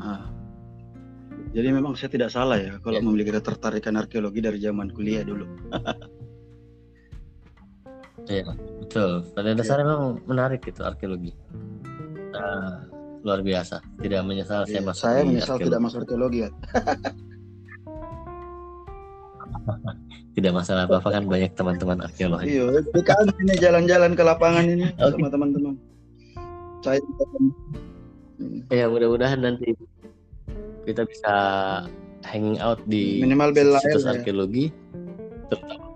[1.58, 3.04] jadi memang saya tidak salah ya kalau ya.
[3.04, 5.50] memiliki ketertarikan arkeologi dari zaman kuliah dulu
[8.24, 8.56] Iya,
[8.94, 9.26] betul.
[9.34, 11.34] Pada dasarnya memang menarik itu arkeologi.
[12.30, 12.86] Nah,
[13.26, 13.82] luar biasa.
[13.98, 15.66] Tidak menyesal saya iya, masuk Saya menyesal arkeologi.
[15.66, 16.50] tidak masuk arkeologi ya.
[20.38, 22.46] tidak masalah apa-apa kan banyak teman-teman arkeolog.
[22.46, 25.18] Iya, kan ini jalan-jalan ke lapangan ini okay.
[25.18, 25.74] sama teman-teman.
[26.86, 27.02] Saya
[28.74, 29.72] Ya, mudah-mudahan nanti
[30.84, 31.36] kita bisa
[32.28, 34.18] hanging out di minimal situs ya.
[34.18, 34.74] arkeologi
[35.48, 35.93] terutama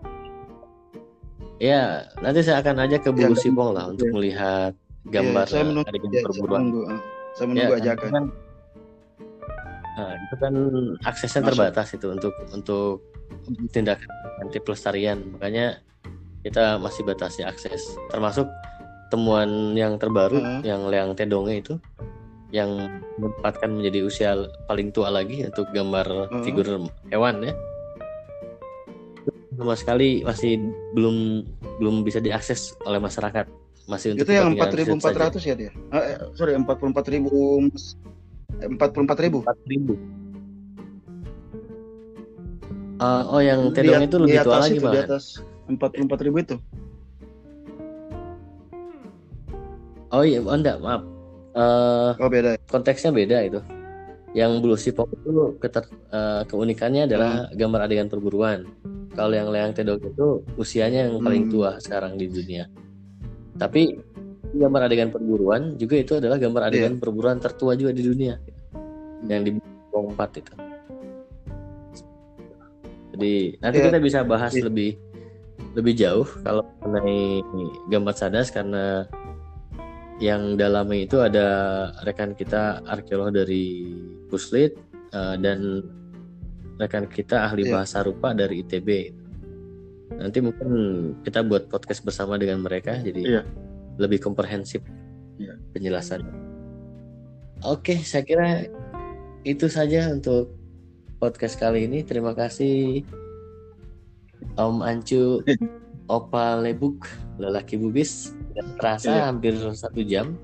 [1.57, 4.77] Ya, nanti saya akan ajak ke Bulu ya, Sibong lah untuk melihat
[5.09, 6.45] gambar ya, saya menunggu, adegan ya, perburuan.
[6.45, 6.81] Saya menunggu,
[7.33, 8.09] saya menunggu ya, ajakan.
[8.13, 8.25] Kan,
[9.97, 10.53] nah, itu kan
[11.01, 11.49] aksesnya Masuk.
[11.49, 12.95] terbatas itu untuk untuk
[13.73, 14.11] tindakan
[14.45, 15.17] anti pelestarian.
[15.33, 15.81] Makanya
[16.45, 17.81] kita masih batasi akses.
[18.13, 18.45] Termasuk
[19.09, 20.61] temuan yang terbaru uh -huh.
[20.61, 21.73] yang Leang Tedonge itu
[22.53, 24.31] yang menempatkan menjadi usia
[24.69, 26.43] paling tua lagi untuk gambar uh -huh.
[26.45, 26.67] figur
[27.11, 27.55] hewan ya
[29.55, 30.59] sama sekali masih
[30.91, 31.47] belum
[31.79, 33.47] belum bisa diakses oleh masyarakat.
[33.87, 35.71] Masih untuk itu yang 4.400 ya dia?
[35.95, 37.23] Ah, eh, sorry 44.000
[38.59, 40.17] 44.000 4.000
[42.97, 45.37] Uh, oh yang tedong itu lebih tua lagi itu, di atas
[45.69, 46.57] 44 ribu itu.
[50.09, 51.05] Oh iya oh enggak maaf.
[51.53, 52.57] Uh, oh beda.
[52.57, 52.59] ya?
[52.65, 53.61] konteksnya beda itu
[54.35, 57.55] yang Blue Sipok itu keter, uh, keunikannya adalah hmm.
[57.55, 58.67] gambar adegan perburuan
[59.17, 60.27] kalau yang Leang Tedok itu
[60.61, 61.53] usianya yang paling hmm.
[61.53, 62.69] tua sekarang di dunia.
[63.57, 63.97] Tapi
[64.53, 67.01] gambar adegan perburuan juga itu adalah gambar adegan yeah.
[67.01, 68.37] perburuan tertua juga di dunia.
[69.25, 69.51] Yang di
[69.89, 70.53] Bong 4 itu.
[73.17, 73.85] Jadi nanti yeah.
[73.89, 74.69] kita bisa bahas yeah.
[74.69, 75.01] lebih
[75.73, 77.41] lebih jauh kalau mengenai
[77.89, 79.09] gambar sadas karena
[80.17, 81.47] yang dalamnya itu ada
[82.01, 83.93] rekan kita arkeolog dari
[84.27, 84.75] Puslit
[85.15, 85.83] uh, dan
[86.77, 87.81] rekan kita ahli yeah.
[87.81, 89.11] bahasa rupa dari ITB.
[90.17, 90.69] Nanti mungkin
[91.25, 93.45] kita buat podcast bersama dengan mereka jadi yeah.
[93.99, 94.85] lebih komprehensif
[95.41, 95.57] yeah.
[95.73, 96.23] penjelasan.
[97.65, 98.69] Oke, saya kira
[99.41, 100.53] itu saja untuk
[101.17, 102.05] podcast kali ini.
[102.05, 103.01] Terima kasih
[104.55, 105.41] Om Ancu
[106.13, 107.03] Opa Lebuk,
[107.41, 108.31] lelaki bugis.
[108.77, 109.25] Terasa yeah.
[109.29, 110.37] hampir satu jam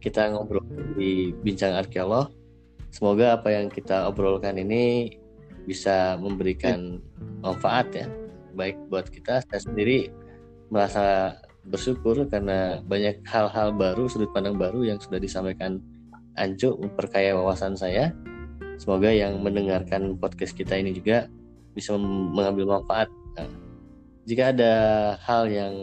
[0.00, 0.64] kita ngobrol
[0.96, 2.39] di bincang arkeolog.
[2.90, 5.14] Semoga apa yang kita obrolkan ini
[5.64, 6.98] bisa memberikan
[7.42, 8.06] manfaat ya
[8.54, 9.46] baik buat kita.
[9.46, 10.10] Saya sendiri
[10.70, 15.78] merasa bersyukur karena banyak hal-hal baru sudut pandang baru yang sudah disampaikan
[16.38, 18.14] Ancu memperkaya wawasan saya.
[18.80, 21.28] Semoga yang mendengarkan podcast kita ini juga
[21.76, 23.12] bisa mengambil manfaat.
[23.36, 23.50] Nah,
[24.24, 24.72] jika ada
[25.20, 25.74] hal yang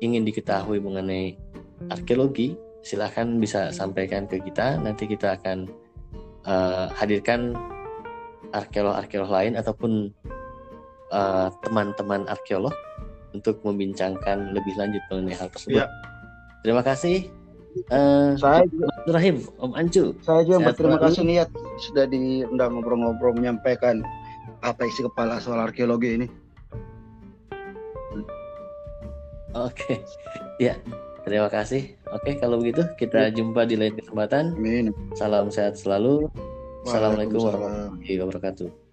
[0.00, 1.36] ingin diketahui mengenai
[1.92, 4.80] arkeologi silahkan bisa sampaikan ke kita.
[4.80, 5.68] Nanti kita akan
[6.46, 7.56] uh, hadirkan
[8.50, 10.10] arkeolog-arkeolog lain ataupun
[11.14, 12.74] uh, teman-teman arkeolog
[13.30, 15.86] untuk membincangkan lebih lanjut mengenai hal tersebut.
[15.86, 15.88] Ya.
[16.66, 17.30] Terima kasih.
[17.86, 20.18] Uh, saya juga, Rahim, Om Ancu.
[20.26, 24.02] Saya juga berterima kasih niat sudah diundang ngobrol-ngobrol menyampaikan
[24.60, 26.26] apa isi kepala soal arkeologi ini.
[29.50, 29.98] Oke,
[30.62, 30.78] ya
[31.22, 31.94] terima kasih.
[32.10, 33.34] Oke, kalau begitu kita ya.
[33.34, 34.56] jumpa di lain kesempatan.
[34.56, 34.90] Amin.
[35.14, 36.28] Salam sehat selalu.
[36.84, 38.89] Assalamualaikum warahmatullahi wabarakatuh.